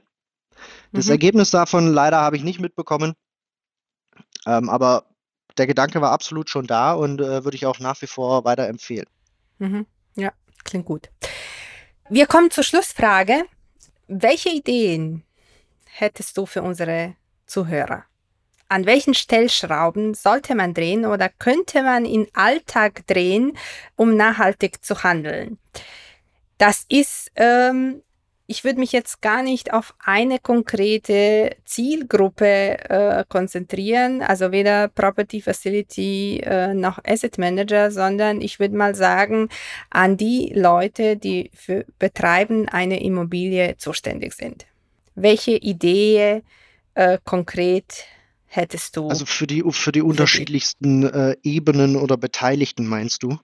Das 0.91 1.06
mhm. 1.06 1.12
Ergebnis 1.12 1.52
davon 1.52 1.93
leider 1.93 2.19
habe 2.21 2.38
ich 2.38 2.43
nicht 2.43 2.60
mitbekommen, 2.60 3.13
ähm, 4.47 4.69
aber 4.69 5.06
der 5.60 5.67
Gedanke 5.67 6.02
war 6.02 6.10
absolut 6.10 6.49
schon 6.49 6.65
da 6.65 6.93
und 6.93 7.21
äh, 7.21 7.43
würde 7.43 7.56
ich 7.56 7.67
auch 7.67 7.78
nach 7.78 8.02
wie 8.02 8.08
vor 8.08 8.43
weiterempfehlen. 8.43 9.06
Mhm. 9.60 9.86
Ja, 10.15 10.32
klingt 10.63 10.86
gut. 10.86 11.12
Wir 12.10 12.25
kommen 12.25 12.49
zur 12.49 12.63
Schlussfrage. 12.63 13.43
Welche 14.12 14.50
Ideen 14.50 15.22
hättest 15.86 16.36
du 16.36 16.48
für 16.48 16.63
unsere 16.63 17.15
Zuhörer? 17.45 18.06
An 18.67 18.88
welchen 18.88 19.13
Stellschrauben 19.13 20.15
sollte 20.15 20.56
man 20.56 20.74
drehen 20.74 21.06
oder 21.06 21.30
könnte 21.30 21.84
man 21.84 22.06
in 22.06 22.28
Alltag 22.34 23.06
drehen, 23.06 23.56
um 23.95 24.15
nachhaltig 24.17 24.84
zu 24.84 25.04
handeln? 25.04 25.60
Das 26.58 26.86
ist 26.89 27.32
ähm, 27.36 28.02
ich 28.50 28.64
würde 28.64 28.80
mich 28.80 28.92
jetzt 28.92 29.22
gar 29.22 29.44
nicht 29.44 29.74
auf 29.74 29.94
eine 30.00 30.40
konkrete 30.40 31.56
Zielgruppe 31.66 32.90
äh, 32.90 33.24
konzentrieren, 33.30 34.24
also 34.24 34.52
weder 34.52 34.88
Property 34.88 35.40
Facility 35.40 36.40
äh, 36.40 36.74
noch 36.74 36.98
Asset 37.06 37.38
Manager, 37.38 37.92
sondern 37.92 38.42
ich 38.42 38.60
würde 38.60 38.76
mal 38.76 38.96
sagen 38.96 39.50
an 39.92 40.18
die 40.18 40.52
Leute, 40.56 41.16
die 41.16 41.52
für 41.54 41.86
Betreiben 42.00 42.68
einer 42.68 43.00
Immobilie 43.02 43.78
zuständig 43.78 44.34
sind. 44.34 44.66
Welche 45.14 45.52
Idee 45.52 46.42
äh, 46.96 47.20
konkret 47.24 48.06
hättest 48.48 48.98
du? 48.98 49.10
Also 49.10 49.28
für 49.28 49.46
die, 49.46 49.64
für 49.70 49.92
die 49.92 50.02
unterschiedlichsten 50.02 51.04
äh, 51.04 51.36
Ebenen 51.44 51.96
oder 51.96 52.18
Beteiligten 52.18 52.88
meinst 52.88 53.22
du? 53.22 53.38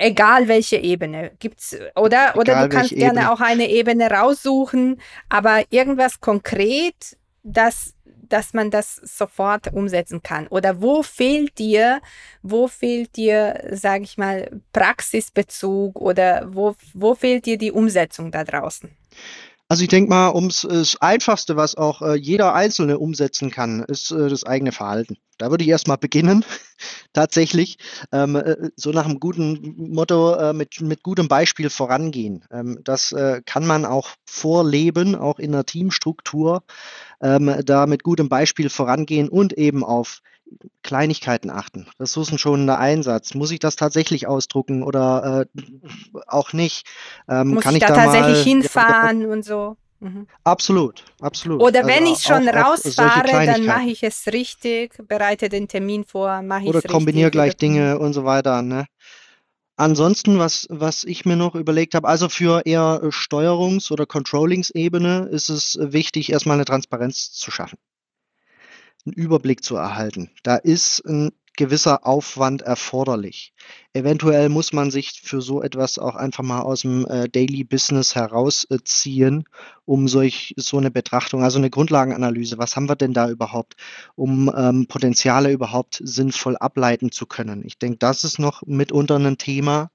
Egal 0.00 0.48
welche 0.48 0.76
Ebene 0.76 1.32
gibt's 1.38 1.76
oder 1.94 2.34
oder 2.36 2.62
du 2.62 2.68
kannst 2.68 2.90
gerne 2.90 3.20
Ebene. 3.20 3.32
auch 3.32 3.40
eine 3.40 3.68
Ebene 3.68 4.10
raussuchen, 4.10 5.00
aber 5.28 5.64
irgendwas 5.70 6.20
konkret, 6.20 7.16
dass 7.42 7.94
dass 8.04 8.54
man 8.54 8.70
das 8.70 8.94
sofort 8.96 9.72
umsetzen 9.72 10.22
kann 10.22 10.46
oder 10.48 10.80
wo 10.80 11.02
fehlt 11.02 11.58
dir, 11.58 12.00
wo 12.42 12.68
fehlt 12.68 13.16
dir, 13.16 13.68
sage 13.72 14.04
ich 14.04 14.16
mal, 14.18 14.50
Praxisbezug 14.72 16.00
oder 16.00 16.48
wo 16.54 16.76
wo 16.94 17.14
fehlt 17.14 17.46
dir 17.46 17.58
die 17.58 17.72
Umsetzung 17.72 18.30
da 18.30 18.44
draußen? 18.44 18.90
Also 19.70 19.84
ich 19.84 19.88
denke 19.88 20.10
mal, 20.10 20.34
ums 20.34 20.66
das 20.68 21.00
Einfachste, 21.00 21.54
was 21.54 21.76
auch 21.76 22.02
äh, 22.02 22.16
jeder 22.16 22.54
Einzelne 22.56 22.98
umsetzen 22.98 23.52
kann, 23.52 23.84
ist 23.84 24.10
äh, 24.10 24.28
das 24.28 24.42
eigene 24.42 24.72
Verhalten. 24.72 25.16
Da 25.38 25.52
würde 25.52 25.62
ich 25.62 25.70
erstmal 25.70 25.96
beginnen, 25.96 26.44
tatsächlich. 27.12 27.78
Ähm, 28.10 28.34
äh, 28.34 28.70
so 28.74 28.90
nach 28.90 29.04
einem 29.04 29.20
guten 29.20 29.76
Motto, 29.94 30.34
äh, 30.34 30.52
mit, 30.54 30.80
mit 30.80 31.04
gutem 31.04 31.28
Beispiel 31.28 31.70
vorangehen. 31.70 32.44
Ähm, 32.50 32.80
das 32.82 33.12
äh, 33.12 33.42
kann 33.46 33.64
man 33.64 33.84
auch 33.84 34.08
vorleben, 34.26 35.14
auch 35.14 35.38
in 35.38 35.52
der 35.52 35.66
Teamstruktur, 35.66 36.64
ähm, 37.22 37.54
da 37.64 37.86
mit 37.86 38.02
gutem 38.02 38.28
Beispiel 38.28 38.70
vorangehen 38.70 39.28
und 39.28 39.52
eben 39.52 39.84
auf 39.84 40.18
Kleinigkeiten 40.82 41.50
achten. 41.50 41.86
Ressourcenschonender 41.98 42.78
Einsatz. 42.78 43.34
Muss 43.34 43.50
ich 43.50 43.58
das 43.58 43.76
tatsächlich 43.76 44.26
ausdrucken 44.26 44.82
oder 44.82 45.46
äh, 45.54 45.60
auch 46.26 46.52
nicht? 46.52 46.86
Ähm, 47.28 47.54
Muss 47.54 47.64
kann 47.64 47.76
ich 47.76 47.80
da, 47.80 47.88
da 47.88 48.04
tatsächlich 48.04 48.38
mal, 48.38 48.44
hinfahren 48.44 49.20
ja, 49.22 49.28
und 49.28 49.44
so? 49.44 49.76
Mhm. 50.00 50.26
Absolut, 50.44 51.04
absolut. 51.20 51.60
Oder 51.60 51.86
wenn 51.86 52.04
also 52.04 52.14
ich 52.14 52.22
schon 52.22 52.48
auch, 52.48 52.70
rausfahre, 52.70 53.46
dann 53.46 53.66
mache 53.66 53.90
ich 53.90 54.02
es 54.02 54.26
richtig, 54.28 54.96
bereite 55.06 55.50
den 55.50 55.68
Termin 55.68 56.04
vor, 56.04 56.40
mache 56.42 56.62
ich 56.62 56.70
es 56.70 56.76
Oder 56.76 56.88
kombiniere 56.88 57.30
gleich 57.30 57.56
Dinge 57.56 57.98
und 57.98 58.14
so 58.14 58.24
weiter. 58.24 58.62
Ne? 58.62 58.86
Ansonsten, 59.76 60.38
was, 60.38 60.66
was 60.70 61.04
ich 61.04 61.26
mir 61.26 61.36
noch 61.36 61.54
überlegt 61.54 61.94
habe, 61.94 62.08
also 62.08 62.30
für 62.30 62.62
eher 62.64 63.02
Steuerungs- 63.10 63.92
oder 63.92 64.06
Controllingsebene 64.06 65.28
ist 65.30 65.50
es 65.50 65.78
wichtig, 65.80 66.32
erstmal 66.32 66.56
eine 66.56 66.64
Transparenz 66.64 67.32
zu 67.32 67.50
schaffen 67.50 67.78
einen 69.06 69.14
Überblick 69.14 69.64
zu 69.64 69.76
erhalten. 69.76 70.30
Da 70.42 70.56
ist 70.56 71.04
ein 71.06 71.30
gewisser 71.56 72.06
Aufwand 72.06 72.62
erforderlich. 72.62 73.52
Eventuell 73.92 74.48
muss 74.48 74.72
man 74.72 74.90
sich 74.90 75.20
für 75.22 75.42
so 75.42 75.62
etwas 75.62 75.98
auch 75.98 76.14
einfach 76.14 76.42
mal 76.42 76.62
aus 76.62 76.82
dem 76.82 77.06
äh, 77.06 77.28
Daily 77.28 77.64
Business 77.64 78.14
herausziehen, 78.14 79.44
um 79.84 80.08
solch 80.08 80.54
so 80.56 80.78
eine 80.78 80.90
Betrachtung, 80.90 81.42
also 81.42 81.58
eine 81.58 81.68
Grundlagenanalyse, 81.68 82.56
was 82.56 82.76
haben 82.76 82.88
wir 82.88 82.96
denn 82.96 83.12
da 83.12 83.28
überhaupt, 83.28 83.74
um 84.14 84.50
ähm, 84.56 84.86
Potenziale 84.86 85.52
überhaupt 85.52 86.00
sinnvoll 86.02 86.56
ableiten 86.56 87.12
zu 87.12 87.26
können. 87.26 87.62
Ich 87.66 87.78
denke, 87.78 87.98
das 87.98 88.24
ist 88.24 88.38
noch 88.38 88.62
mitunter 88.64 89.16
ein 89.16 89.36
Thema. 89.36 89.90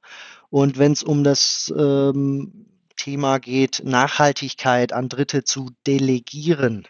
Und 0.49 0.77
wenn 0.77 0.91
es 0.91 1.01
um 1.01 1.23
das 1.23 1.73
ähm, 1.75 2.67
Thema 2.95 3.39
geht, 3.39 3.81
Nachhaltigkeit 3.83 4.93
an 4.93 5.09
Dritte 5.09 5.43
zu 5.43 5.71
delegieren, 5.87 6.85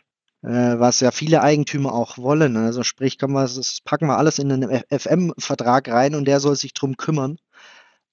was 0.48 1.00
ja 1.00 1.12
viele 1.12 1.42
Eigentümer 1.42 1.94
auch 1.94 2.18
wollen. 2.18 2.56
Also 2.58 2.84
sprich, 2.84 3.18
wir, 3.20 3.42
das 3.42 3.82
packen 3.84 4.08
wir 4.08 4.18
alles 4.18 4.40
in 4.40 4.52
einen 4.52 4.84
FM-Vertrag 4.90 5.90
rein 5.90 6.16
und 6.16 6.26
der 6.26 6.40
soll 6.40 6.56
sich 6.56 6.74
drum 6.74 6.98
kümmern. 6.98 7.38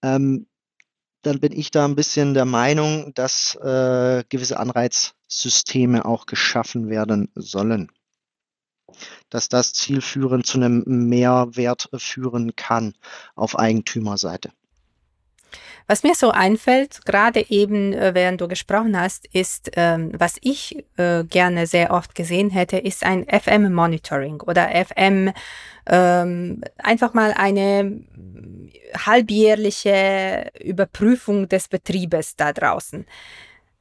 Ähm, 0.02 0.46
dann 1.22 1.40
bin 1.40 1.52
ich 1.52 1.70
da 1.70 1.84
ein 1.84 1.94
bisschen 1.94 2.34
der 2.34 2.44
Meinung, 2.44 3.12
dass 3.14 3.54
äh, 3.56 4.24
gewisse 4.28 4.58
Anreizsysteme 4.58 6.04
auch 6.04 6.26
geschaffen 6.26 6.88
werden 6.88 7.30
sollen. 7.34 7.92
Dass 9.30 9.48
das 9.48 9.72
zielführend 9.72 10.46
zu 10.46 10.58
einem 10.58 10.84
Mehrwert 10.86 11.90
führen 11.96 12.56
kann 12.56 12.94
auf 13.34 13.58
Eigentümerseite. 13.58 14.52
Was 15.86 16.02
mir 16.02 16.14
so 16.14 16.30
einfällt, 16.30 17.04
gerade 17.04 17.50
eben, 17.50 17.92
äh, 17.92 18.14
während 18.14 18.40
du 18.40 18.48
gesprochen 18.48 18.98
hast, 18.98 19.26
ist, 19.32 19.70
ähm, 19.76 20.12
was 20.16 20.36
ich 20.40 20.84
äh, 20.96 21.24
gerne 21.24 21.66
sehr 21.66 21.90
oft 21.90 22.14
gesehen 22.14 22.50
hätte, 22.50 22.78
ist 22.78 23.04
ein 23.04 23.26
FM-Monitoring 23.28 24.40
oder 24.40 24.68
FM, 24.70 25.32
ähm, 25.86 26.62
einfach 26.78 27.14
mal 27.14 27.34
eine 27.36 28.00
halbjährliche 28.96 30.50
Überprüfung 30.60 31.48
des 31.48 31.68
Betriebes 31.68 32.36
da 32.36 32.52
draußen. 32.52 33.06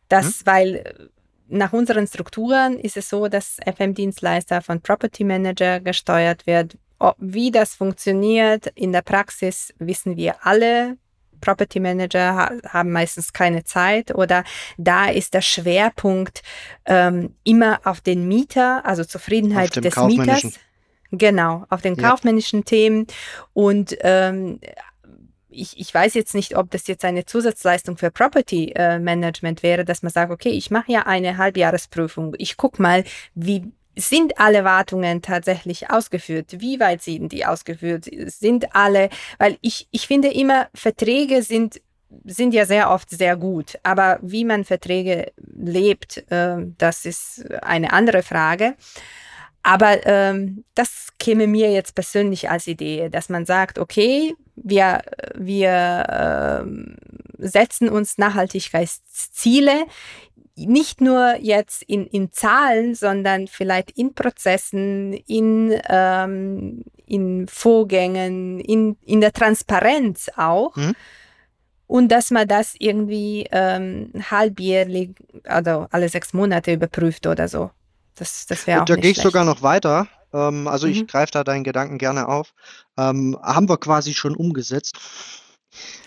Das, 0.10 0.26
hm? 0.26 0.34
weil 0.46 1.10
nach 1.48 1.74
unseren 1.74 2.08
Strukturen 2.08 2.80
ist 2.80 2.98
es 2.98 3.10
so, 3.10 3.28
dass 3.28 3.58
FM-Dienstleister 3.66 4.62
von 4.62 4.82
Property 4.82 5.24
Manager 5.24 5.80
gesteuert 5.80 6.48
wird. 6.48 6.78
Wie 7.18 7.52
das 7.52 7.76
funktioniert 7.76 8.68
in 8.76 8.92
der 8.92 9.02
Praxis, 9.02 9.74
wissen 9.78 10.16
wir 10.16 10.46
alle. 10.46 10.98
Property 11.42 11.80
Manager 11.80 12.36
ha 12.36 12.52
haben 12.70 12.92
meistens 12.92 13.34
keine 13.34 13.64
Zeit 13.64 14.16
oder 14.16 14.44
da 14.78 15.10
ist 15.10 15.34
der 15.34 15.42
Schwerpunkt 15.42 16.42
ähm, 16.86 17.36
immer 17.44 17.82
auf 17.84 18.02
den 18.02 18.28
Mieter, 18.28 18.86
also 18.86 19.04
Zufriedenheit 19.04 19.76
des 19.76 19.98
Mieters. 19.98 20.60
Genau, 21.14 21.66
auf 21.70 21.82
den 21.82 21.96
ja. 21.96 22.10
kaufmännischen 22.10 22.64
Themen 22.64 23.06
und 23.52 23.98
ähm, 24.02 24.62
ich, 25.52 25.78
ich 25.78 25.94
weiß 25.94 26.14
jetzt 26.14 26.34
nicht, 26.34 26.56
ob 26.56 26.72
das 26.72 26.88
jetzt 26.88 27.04
eine 27.04 27.26
Zusatzleistung 27.26 27.98
für 27.98 28.10
Property 28.10 28.72
äh, 28.76 29.00
Management 29.00 29.64
wäre, 29.64 29.86
dass 29.86 30.02
man 30.02 30.12
sagt, 30.12 30.32
okay, 30.32 30.50
ich 30.50 30.72
mache 30.72 30.92
ja 30.92 31.06
eine 31.06 31.38
Halbjahresprüfung, 31.38 32.34
ich 32.38 32.58
gucke 32.58 32.82
mal, 32.82 33.04
wie, 33.36 33.72
sind 33.96 34.40
alle 34.40 34.64
Wartungen 34.64 35.22
tatsächlich 35.22 35.90
ausgeführt? 35.90 36.56
Wie 36.60 36.80
weit 36.80 37.02
sind 37.02 37.32
die 37.32 37.46
ausgeführt? 37.46 38.10
Sind 38.28 38.76
alle, 38.76 39.10
weil 39.38 39.58
ich, 39.62 39.88
ich 39.92 40.08
finde 40.08 40.30
immer, 40.30 40.70
Verträge 40.74 41.44
sind, 41.44 41.82
sind 42.26 42.54
ja 42.54 42.66
sehr 42.66 42.90
oft 42.90 43.10
sehr 43.10 43.36
gut, 43.36 43.78
aber 43.84 44.20
wie 44.22 44.46
man 44.46 44.66
Verträge 44.66 45.32
lebt, 45.38 46.24
äh, 46.32 46.58
das 46.78 47.06
ist 47.06 47.52
eine 47.62 47.94
andere 47.94 48.24
Frage. 48.24 48.76
Aber 49.64 50.06
ähm, 50.08 50.64
das 50.74 51.10
käme 51.20 51.46
mir 51.46 51.72
jetzt 51.72 51.94
persönlich 51.94 52.50
als 52.50 52.66
Idee, 52.66 53.10
dass 53.10 53.30
man 53.30 53.46
sagt, 53.46 53.78
okay, 53.78 54.34
wir, 54.56 55.02
wir 55.36 56.66
äh, 56.66 57.48
setzen 57.48 57.90
uns 57.90 58.18
Nachhaltigkeitsziele, 58.18 59.86
nicht 60.56 61.02
nur 61.02 61.36
jetzt 61.40 61.84
in, 61.84 62.06
in 62.08 62.32
Zahlen, 62.32 62.96
sondern 62.96 63.48
vielleicht 63.48 63.92
in 63.92 64.14
Prozessen, 64.14 65.14
in, 65.14 65.80
ähm, 65.90 66.84
in 67.06 67.48
Vorgängen, 67.48 68.60
in, 68.60 68.98
in 69.06 69.22
der 69.22 69.34
Transparenz 69.34 70.30
auch. 70.36 70.76
Mhm. 70.76 70.94
Und 71.88 72.08
dass 72.10 72.32
man 72.32 72.48
das 72.48 72.76
irgendwie 72.80 73.48
ähm, 73.52 74.14
halbjährlich, 74.30 75.12
also 75.44 75.88
alle 75.92 76.08
sechs 76.08 76.34
Monate 76.34 76.74
überprüft 76.74 77.28
oder 77.28 77.48
so. 77.50 77.72
Das, 78.16 78.46
das 78.46 78.66
wäre 78.66 78.82
auch 78.82 78.86
Da 78.86 78.96
gehe 78.96 79.12
ich 79.12 79.18
sogar 79.18 79.44
noch 79.44 79.62
weiter. 79.62 80.08
Ähm, 80.34 80.68
also 80.68 80.88
mhm. 80.88 80.94
ich 80.94 81.08
greife 81.08 81.32
da 81.34 81.44
deinen 81.44 81.64
Gedanken 81.64 81.98
gerne 81.98 82.28
auf. 82.28 82.54
Ähm, 82.98 83.38
haben 83.42 83.68
wir 83.68 83.78
quasi 83.78 84.14
schon 84.14 84.36
umgesetzt. 84.36 84.98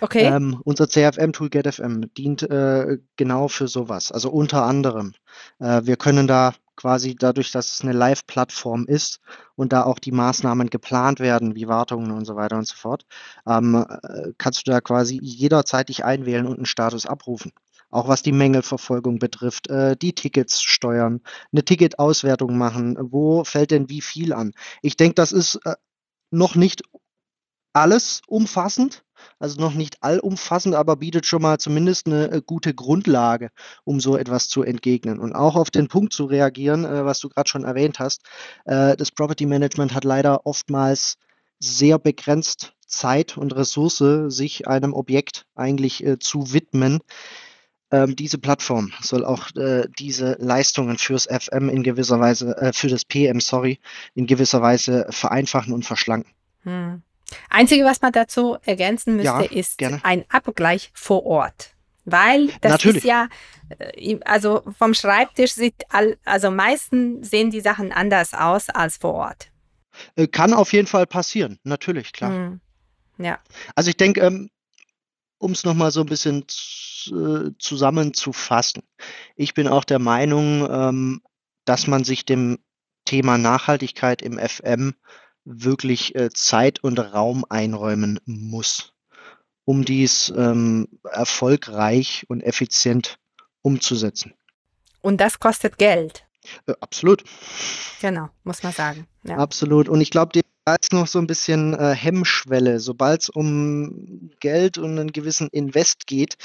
Okay. 0.00 0.24
Ähm, 0.24 0.61
unser 0.64 0.88
CFM-Tool 0.88 1.48
GetFM 1.50 2.12
dient 2.16 2.42
äh, 2.42 2.98
genau 3.16 3.48
für 3.48 3.68
sowas. 3.68 4.12
Also 4.12 4.31
unter 4.31 4.64
anderem. 4.64 5.14
Äh, 5.59 5.83
wir 5.85 5.96
können 5.96 6.27
da 6.27 6.55
quasi 6.77 7.14
dadurch, 7.14 7.53
dass 7.53 7.72
es 7.72 7.81
eine 7.83 7.92
Live-Plattform 7.92 8.87
ist 8.87 9.20
und 9.55 9.72
da 9.72 9.85
auch 9.85 9.98
die 9.98 10.12
Maßnahmen 10.12 10.70
geplant 10.70 11.20
werden, 11.20 11.55
wie 11.55 11.68
Wartungen 11.68 12.11
und 12.11 12.24
so 12.24 12.37
weiter 12.37 12.57
und 12.57 12.66
so 12.66 12.74
fort, 12.74 13.07
ähm, 13.46 13.74
äh, 13.74 14.33
kannst 14.38 14.66
du 14.66 14.70
da 14.70 14.81
quasi 14.81 15.18
jederzeit 15.22 15.88
dich 15.88 16.05
einwählen 16.05 16.46
und 16.46 16.57
einen 16.57 16.66
Status 16.66 17.07
abrufen. 17.07 17.53
Auch 17.90 18.09
was 18.09 18.22
die 18.22 18.33
Mängelverfolgung 18.33 19.20
betrifft, 19.20 19.68
äh, 19.68 19.96
die 19.96 20.14
Tickets 20.14 20.62
steuern, 20.62 21.20
eine 21.53 21.64
Ticketauswertung 21.64 22.59
machen, 22.59 22.96
wo 23.00 23.44
fällt 23.44 23.70
denn 23.70 23.88
wie 23.88 24.00
viel 24.00 24.33
an. 24.33 24.53
Ich 24.83 24.96
denke, 24.96 25.14
das 25.14 25.31
ist 25.31 25.61
äh, 25.64 25.77
noch 26.31 26.57
nicht 26.57 26.83
alles 27.72 28.22
umfassend, 28.27 29.05
also 29.39 29.61
noch 29.61 29.75
nicht 29.75 30.03
allumfassend, 30.03 30.75
aber 30.75 30.97
bietet 30.97 31.27
schon 31.27 31.43
mal 31.43 31.59
zumindest 31.59 32.07
eine 32.07 32.31
äh, 32.31 32.43
gute 32.45 32.75
Grundlage, 32.75 33.51
um 33.85 34.01
so 34.01 34.17
etwas 34.17 34.49
zu 34.49 34.63
entgegnen. 34.63 35.19
Und 35.19 35.35
auch 35.35 35.57
auf 35.57 35.71
den 35.71 35.89
Punkt 35.89 36.13
zu 36.13 36.25
reagieren, 36.25 36.85
äh, 36.85 37.05
was 37.05 37.21
du 37.21 37.29
gerade 37.29 37.49
schon 37.49 37.65
erwähnt 37.65 37.99
hast. 37.99 38.23
Äh, 38.65 38.97
das 38.97 39.11
Property 39.11 39.47
Management 39.47 39.95
hat 39.95 40.05
leider 40.05 40.47
oftmals 40.47 41.17
sehr 41.61 41.99
begrenzt 41.99 42.75
Zeit 42.87 43.37
und 43.37 43.55
Ressource, 43.57 44.03
sich 44.29 44.69
einem 44.69 44.93
Objekt 44.93 45.47
eigentlich 45.55 46.05
zu 46.21 46.53
widmen. 46.53 47.01
Ähm, 47.91 48.15
diese 48.15 48.39
Plattform 48.39 48.93
soll 49.01 49.25
auch 49.25 49.49
diese 49.99 50.37
Leistungen 50.39 50.99
fürs 50.99 51.27
FM 51.27 51.71
in 51.71 51.83
gewisser 51.83 52.21
Weise, 52.21 52.73
für 52.75 52.89
das 52.89 53.05
PM, 53.05 53.41
sorry, 53.41 53.81
in 54.15 54.27
gewisser 54.27 54.61
Weise 54.61 55.07
vereinfachen 55.11 55.73
und 55.73 55.85
verschlanken. 55.85 56.31
Hm. 56.65 57.03
Einzige, 57.51 57.85
was 57.85 58.01
man 58.01 58.12
dazu 58.12 58.57
ergänzen 58.64 59.16
müsste, 59.16 59.31
ja, 59.31 59.40
ist 59.40 59.79
gerne. 59.79 60.01
ein 60.03 60.25
Abgleich 60.29 60.90
vor 60.94 61.25
Ort. 61.27 61.75
Weil 62.05 62.49
das 62.61 62.73
Natürlich. 62.73 62.99
ist 62.99 63.05
ja, 63.05 63.29
äh, 63.79 64.18
also 64.25 64.62
vom 64.79 64.94
Schreibtisch 64.94 65.53
sieht, 65.53 65.85
all, 65.88 66.18
also 66.25 66.51
meistens 66.51 67.31
sehen 67.31 67.51
die 67.51 67.61
Sachen 67.61 67.92
anders 67.92 68.35
aus 68.35 68.68
als 68.68 68.99
vor 68.99 69.14
Ort. 69.14 69.51
Äh, 70.16 70.27
kann 70.27 70.53
auf 70.53 70.73
jeden 70.73 70.87
Fall 70.87 71.07
passieren, 71.07 71.59
natürlich, 71.62 72.12
klar. 72.12 72.31
Hm. 72.31 72.61
Ja. 73.18 73.38
Also 73.75 73.90
ich 73.90 73.97
denke, 73.97 74.20
ähm, 74.20 74.51
um 75.38 75.53
es 75.53 75.64
nochmal 75.64 75.90
so 75.90 76.01
ein 76.01 76.07
bisschen 76.07 76.44
äh, 77.07 77.51
zusammenzufassen. 77.59 78.83
Ich 79.37 79.55
bin 79.55 79.68
auch 79.68 79.85
der 79.85 79.99
Meinung, 79.99 80.68
ähm, 80.70 81.23
dass 81.64 81.87
man 81.87 82.05
sich 82.05 82.25
dem 82.25 82.59
Thema 83.05 83.38
Nachhaltigkeit 83.38 84.23
im 84.23 84.38
FM 84.38 84.94
wirklich 85.44 86.14
äh, 86.14 86.30
Zeit 86.30 86.83
und 86.83 86.98
Raum 86.98 87.44
einräumen 87.48 88.20
muss, 88.24 88.94
um 89.64 89.85
dies 89.85 90.33
ähm, 90.37 90.88
erfolgreich 91.11 92.24
und 92.28 92.42
effizient 92.42 93.18
umzusetzen. 93.62 94.35
Und 95.00 95.20
das 95.20 95.38
kostet 95.38 95.78
Geld. 95.78 96.24
Äh, 96.66 96.74
absolut. 96.80 97.24
Genau, 98.00 98.28
muss 98.42 98.62
man 98.62 98.72
sagen. 98.72 99.07
Ja. 99.24 99.37
Absolut. 99.37 99.88
Und 99.88 100.00
ich 100.00 100.11
glaube, 100.11 100.40
da 100.64 100.76
ist 100.80 100.92
noch 100.92 101.07
so 101.07 101.18
ein 101.18 101.26
bisschen 101.26 101.74
äh, 101.74 101.94
Hemmschwelle, 101.94 102.80
sobald 102.80 103.22
es 103.22 103.28
um 103.28 104.30
Geld 104.40 104.78
und 104.78 104.98
einen 104.98 105.12
gewissen 105.12 105.48
Invest 105.52 106.07
geht, 106.07 106.37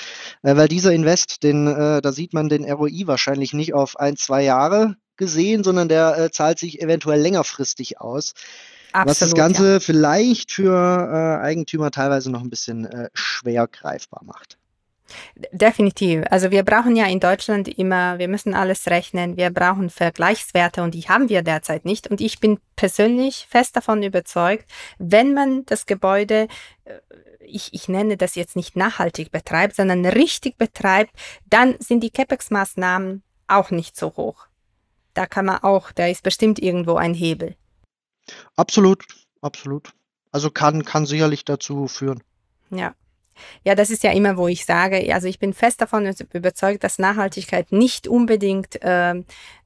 äh, 0.44 0.56
weil 0.58 0.68
dieser 0.68 0.92
Invest, 0.92 1.44
den, 1.44 1.68
äh, 1.68 2.02
da 2.02 2.12
sieht 2.12 2.34
man 2.34 2.50
den 2.50 2.70
ROI 2.70 3.04
wahrscheinlich 3.06 3.54
nicht 3.54 3.74
auf 3.74 3.98
ein, 3.98 4.18
zwei 4.18 4.44
Jahre 4.44 4.96
gesehen, 5.16 5.64
sondern 5.64 5.88
der 5.88 6.18
äh, 6.18 6.32
zahlt 6.32 6.60
sich 6.60 6.82
eventuell 6.82 7.22
längerfristig 7.22 8.02
aus. 8.02 8.34
Absolut, 8.92 9.08
was 9.08 9.20
das 9.20 9.34
Ganze 9.36 9.74
ja. 9.74 9.80
vielleicht 9.80 10.52
für 10.52 10.74
äh, 10.74 11.44
Eigentümer 11.44 11.92
teilweise 11.92 12.32
noch 12.32 12.42
ein 12.42 12.50
bisschen 12.50 12.86
äh, 12.86 13.10
schwer 13.14 13.68
greifbar 13.68 14.24
macht. 14.24 14.58
Definitiv. 15.52 16.24
Also 16.30 16.52
wir 16.52 16.64
brauchen 16.64 16.96
ja 16.96 17.06
in 17.08 17.20
Deutschland 17.20 17.68
immer, 17.68 18.20
wir 18.20 18.28
müssen 18.28 18.54
alles 18.54 18.88
rechnen, 18.88 19.38
wir 19.38 19.50
brauchen 19.50 19.90
Vergleichswerte 19.90 20.84
und 20.84 20.94
die 20.94 21.04
haben 21.04 21.30
wir 21.30 21.42
derzeit 21.42 21.86
nicht. 21.86 22.08
Und 22.08 22.22
ich 22.22 22.40
bin 22.40 22.60
persönlich 22.76 23.48
fest 23.50 23.76
davon 23.76 24.04
überzeugt, 24.04 24.70
wenn 24.98 25.34
man 25.34 25.66
das 25.66 25.86
Gebäude, 25.86 26.48
äh, 26.86 27.00
ich, 27.40 27.74
ich 27.74 27.90
nenne 27.90 28.18
das 28.18 28.36
jetzt 28.36 28.56
nicht 28.56 28.76
nachhaltig 28.76 29.32
betreibt, 29.32 29.76
sondern 29.76 30.06
richtig 30.06 30.58
betreibt, 30.58 31.12
dann 31.50 31.76
sind 31.80 32.02
die 32.02 32.12
CapEx-Maßnahmen 32.12 33.24
auch 33.48 33.72
nicht 33.72 33.98
so 33.98 34.16
hoch. 34.16 34.48
Da 35.16 35.26
kann 35.26 35.46
man 35.46 35.58
auch, 35.64 35.92
da 35.92 36.06
ist 36.06 36.22
bestimmt 36.22 36.60
irgendwo 36.60 36.96
ein 36.96 37.16
Hebel. 37.16 37.56
Absolut, 38.56 39.04
absolut. 39.42 39.92
Also 40.32 40.52
kann, 40.52 40.86
kann 40.86 41.06
sicherlich 41.06 41.46
dazu 41.46 41.88
führen. 41.88 42.22
Ja. 42.70 42.94
Ja, 43.64 43.76
das 43.76 43.90
ist 43.90 44.04
ja 44.04 44.12
immer, 44.12 44.38
wo 44.38 44.48
ich 44.48 44.66
sage, 44.66 45.14
also 45.14 45.28
ich 45.28 45.40
bin 45.40 45.54
fest 45.54 45.82
davon 45.82 46.14
überzeugt, 46.34 46.84
dass 46.84 47.00
Nachhaltigkeit 47.00 47.72
nicht 47.72 48.08
unbedingt 48.08 48.82
äh, 48.84 49.16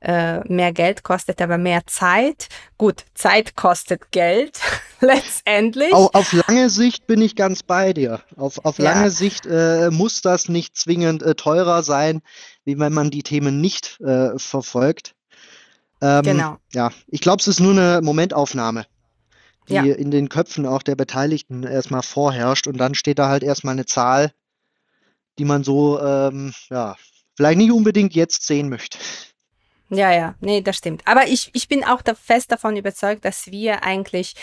äh, 0.02 0.40
mehr 0.48 0.72
Geld 0.74 1.04
kostet, 1.04 1.42
aber 1.42 1.58
mehr 1.58 1.82
Zeit. 1.88 2.50
Gut, 2.78 3.06
Zeit 3.14 3.56
kostet 3.56 4.12
Geld, 4.12 4.60
letztendlich. 5.00 5.94
Auf, 5.94 6.14
auf, 6.14 6.34
lange 6.34 6.70
Sicht 6.70 7.08
bin 7.08 7.22
ich 7.22 7.36
ganz 7.36 7.64
bei 7.64 7.94
dir. 7.94 8.22
Auf, 8.36 8.64
auf 8.66 8.78
lange 8.78 9.06
ja. 9.06 9.10
Sicht 9.10 9.46
äh, 9.46 9.90
muss 9.92 10.22
das 10.22 10.50
nicht 10.50 10.78
zwingend 10.78 11.24
äh, 11.24 11.36
teurer 11.36 11.84
sein, 11.84 12.22
wie 12.66 12.78
wenn 12.80 12.94
man 12.94 13.10
die 13.10 13.24
Themen 13.24 13.62
nicht 13.62 14.00
äh, 14.02 14.38
verfolgt. 14.38 15.16
Ähm, 16.04 16.24
genau. 16.24 16.58
Ja, 16.74 16.92
ich 17.08 17.22
glaube, 17.22 17.40
es 17.40 17.48
ist 17.48 17.62
nur 17.62 17.72
eine 17.72 18.02
Momentaufnahme, 18.04 18.86
die 19.70 19.76
ja. 19.76 19.84
in 19.84 20.12
den 20.12 20.28
Köpfen 20.28 20.66
auch 20.66 20.84
der 20.84 20.96
Beteiligten 20.96 21.64
erstmal 21.64 22.04
vorherrscht 22.04 22.68
und 22.68 22.78
dann 22.78 22.94
steht 22.94 23.20
da 23.20 23.30
halt 23.30 23.42
erstmal 23.42 23.72
eine 23.72 23.86
Zahl, 23.86 24.34
die 25.40 25.46
man 25.46 25.64
so, 25.64 26.02
ähm, 26.02 26.54
ja, 26.70 26.98
vielleicht 27.38 27.58
nicht 27.58 27.72
unbedingt 27.72 28.14
jetzt 28.14 28.46
sehen 28.46 28.68
möchte. 28.68 28.98
Ja, 29.90 30.12
ja, 30.12 30.36
nee, 30.42 30.60
das 30.62 30.78
stimmt. 30.78 31.04
Aber 31.06 31.28
ich, 31.28 31.52
ich 31.54 31.70
bin 31.70 31.86
auch 31.86 32.02
da 32.02 32.16
fest 32.16 32.52
davon 32.52 32.76
überzeugt, 32.76 33.24
dass 33.24 33.48
wir 33.48 33.84
eigentlich 33.84 34.36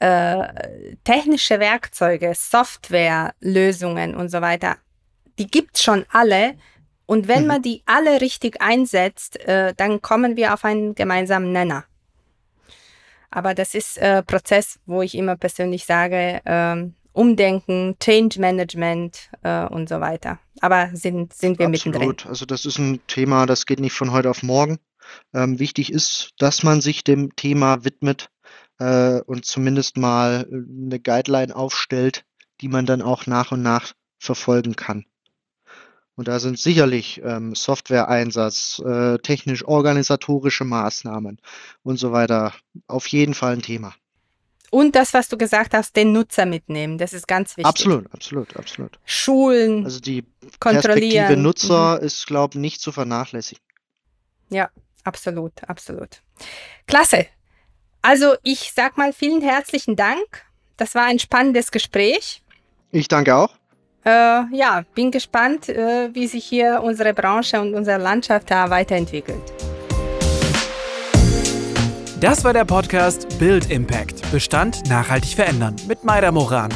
äh, 0.00 0.96
technische 1.04 1.60
Werkzeuge, 1.60 2.32
Software, 2.34 3.34
Lösungen 3.40 4.16
und 4.16 4.30
so 4.30 4.40
weiter, 4.40 4.78
die 5.38 5.46
gibt 5.46 5.76
es 5.76 5.82
schon 5.84 6.06
alle, 6.10 6.54
und 7.06 7.28
wenn 7.28 7.42
mhm. 7.42 7.48
man 7.48 7.62
die 7.62 7.82
alle 7.86 8.20
richtig 8.20 8.60
einsetzt, 8.60 9.38
äh, 9.46 9.74
dann 9.76 10.00
kommen 10.00 10.36
wir 10.36 10.54
auf 10.54 10.64
einen 10.64 10.94
gemeinsamen 10.94 11.52
Nenner. 11.52 11.84
Aber 13.30 13.54
das 13.54 13.74
ist 13.74 13.98
äh, 13.98 14.22
Prozess, 14.22 14.78
wo 14.86 15.02
ich 15.02 15.16
immer 15.16 15.36
persönlich 15.36 15.84
sage, 15.84 16.40
äh, 16.44 16.86
Umdenken, 17.12 17.96
Change 18.00 18.40
Management 18.40 19.30
äh, 19.42 19.66
und 19.66 19.88
so 19.88 20.00
weiter. 20.00 20.38
Aber 20.60 20.90
sind, 20.94 21.32
sind 21.32 21.58
wir 21.58 21.66
Absolut. 21.66 21.94
mittendrin. 21.96 22.28
Also 22.28 22.46
das 22.46 22.64
ist 22.64 22.78
ein 22.78 23.00
Thema, 23.06 23.46
das 23.46 23.66
geht 23.66 23.80
nicht 23.80 23.92
von 23.92 24.12
heute 24.12 24.30
auf 24.30 24.42
morgen. 24.42 24.78
Ähm, 25.32 25.58
wichtig 25.58 25.92
ist, 25.92 26.30
dass 26.38 26.62
man 26.62 26.80
sich 26.80 27.04
dem 27.04 27.34
Thema 27.36 27.84
widmet 27.84 28.30
äh, 28.78 29.20
und 29.20 29.44
zumindest 29.44 29.96
mal 29.96 30.46
eine 30.50 30.98
Guideline 30.98 31.54
aufstellt, 31.54 32.24
die 32.60 32.68
man 32.68 32.86
dann 32.86 33.02
auch 33.02 33.26
nach 33.26 33.52
und 33.52 33.62
nach 33.62 33.92
verfolgen 34.18 34.74
kann. 34.74 35.04
Und 36.16 36.28
da 36.28 36.38
sind 36.38 36.58
sicherlich 36.58 37.20
ähm, 37.24 37.54
Software-Einsatz, 37.54 38.80
äh, 38.84 39.18
technisch-organisatorische 39.18 40.64
Maßnahmen 40.64 41.40
und 41.82 41.98
so 41.98 42.12
weiter 42.12 42.52
auf 42.86 43.06
jeden 43.08 43.34
Fall 43.34 43.54
ein 43.54 43.62
Thema. 43.62 43.94
Und 44.70 44.96
das, 44.96 45.14
was 45.14 45.28
du 45.28 45.36
gesagt 45.36 45.72
hast, 45.72 45.94
den 45.94 46.12
Nutzer 46.12 46.46
mitnehmen, 46.46 46.98
das 46.98 47.12
ist 47.12 47.28
ganz 47.28 47.56
wichtig. 47.56 47.66
Absolut, 47.66 48.12
absolut, 48.12 48.56
absolut. 48.56 48.98
Schulen. 49.04 49.84
Also 49.84 50.00
die 50.00 50.22
Perspektive 50.58 51.36
Nutzer 51.36 51.98
mhm. 52.00 52.06
ist, 52.06 52.26
glaube 52.26 52.54
ich, 52.54 52.60
nicht 52.60 52.80
zu 52.80 52.90
vernachlässigen. 52.90 53.62
Ja, 54.50 54.70
absolut, 55.04 55.52
absolut. 55.68 56.22
Klasse. 56.86 57.26
Also 58.02 58.34
ich 58.42 58.72
sag 58.74 58.98
mal 58.98 59.12
vielen 59.12 59.42
herzlichen 59.42 59.94
Dank. 59.94 60.44
Das 60.76 60.94
war 60.96 61.04
ein 61.04 61.18
spannendes 61.18 61.70
Gespräch. 61.70 62.42
Ich 62.90 63.08
danke 63.08 63.36
auch. 63.36 63.54
Äh, 64.04 64.10
ja, 64.52 64.84
bin 64.94 65.10
gespannt, 65.10 65.68
äh, 65.68 66.10
wie 66.12 66.26
sich 66.26 66.44
hier 66.44 66.82
unsere 66.82 67.14
Branche 67.14 67.60
und 67.60 67.74
unsere 67.74 67.98
Landschaft 67.98 68.50
da 68.50 68.68
weiterentwickelt. 68.68 69.42
Das 72.20 72.44
war 72.44 72.52
der 72.52 72.64
Podcast 72.64 73.38
Build 73.38 73.70
Impact. 73.70 74.30
Bestand 74.30 74.88
nachhaltig 74.88 75.34
verändern 75.34 75.76
mit 75.88 76.04
Maida 76.04 76.32
Moran. 76.32 76.70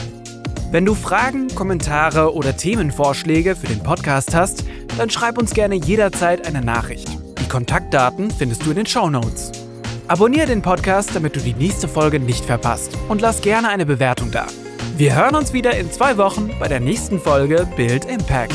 Wenn 0.71 0.85
du 0.85 0.95
Fragen, 0.95 1.49
Kommentare 1.55 2.35
oder 2.35 2.57
Themenvorschläge 2.57 3.57
für 3.57 3.67
den 3.67 3.83
Podcast 3.83 4.35
hast, 4.35 4.64
dann 4.99 5.09
schreib 5.09 5.38
uns 5.38 5.55
gerne 5.55 5.77
jederzeit 5.77 6.47
eine 6.47 6.61
Nachricht. 6.61 7.09
Die 7.41 7.49
Kontaktdaten 7.49 8.31
findest 8.31 8.67
du 8.67 8.71
in 8.71 8.77
den 8.77 8.87
Show 8.87 9.09
Notes. 9.09 9.53
Abonniere 10.09 10.47
den 10.47 10.62
Podcast, 10.62 11.11
damit 11.14 11.37
du 11.37 11.41
die 11.41 11.55
nächste 11.55 11.88
Folge 11.88 12.21
nicht 12.21 12.45
verpasst 12.45 12.93
und 13.09 13.21
lass 13.21 13.41
gerne 13.41 13.69
eine 13.69 13.87
Bewertung 13.87 14.31
da. 14.31 14.47
Wir 14.99 15.15
hören 15.15 15.37
uns 15.37 15.53
wieder 15.53 15.79
in 15.79 15.93
zwei 15.93 16.17
Wochen 16.17 16.51
bei 16.59 16.67
der 16.67 16.81
nächsten 16.81 17.21
Folge 17.21 17.69
Build 17.77 18.05
Impact. 18.07 18.53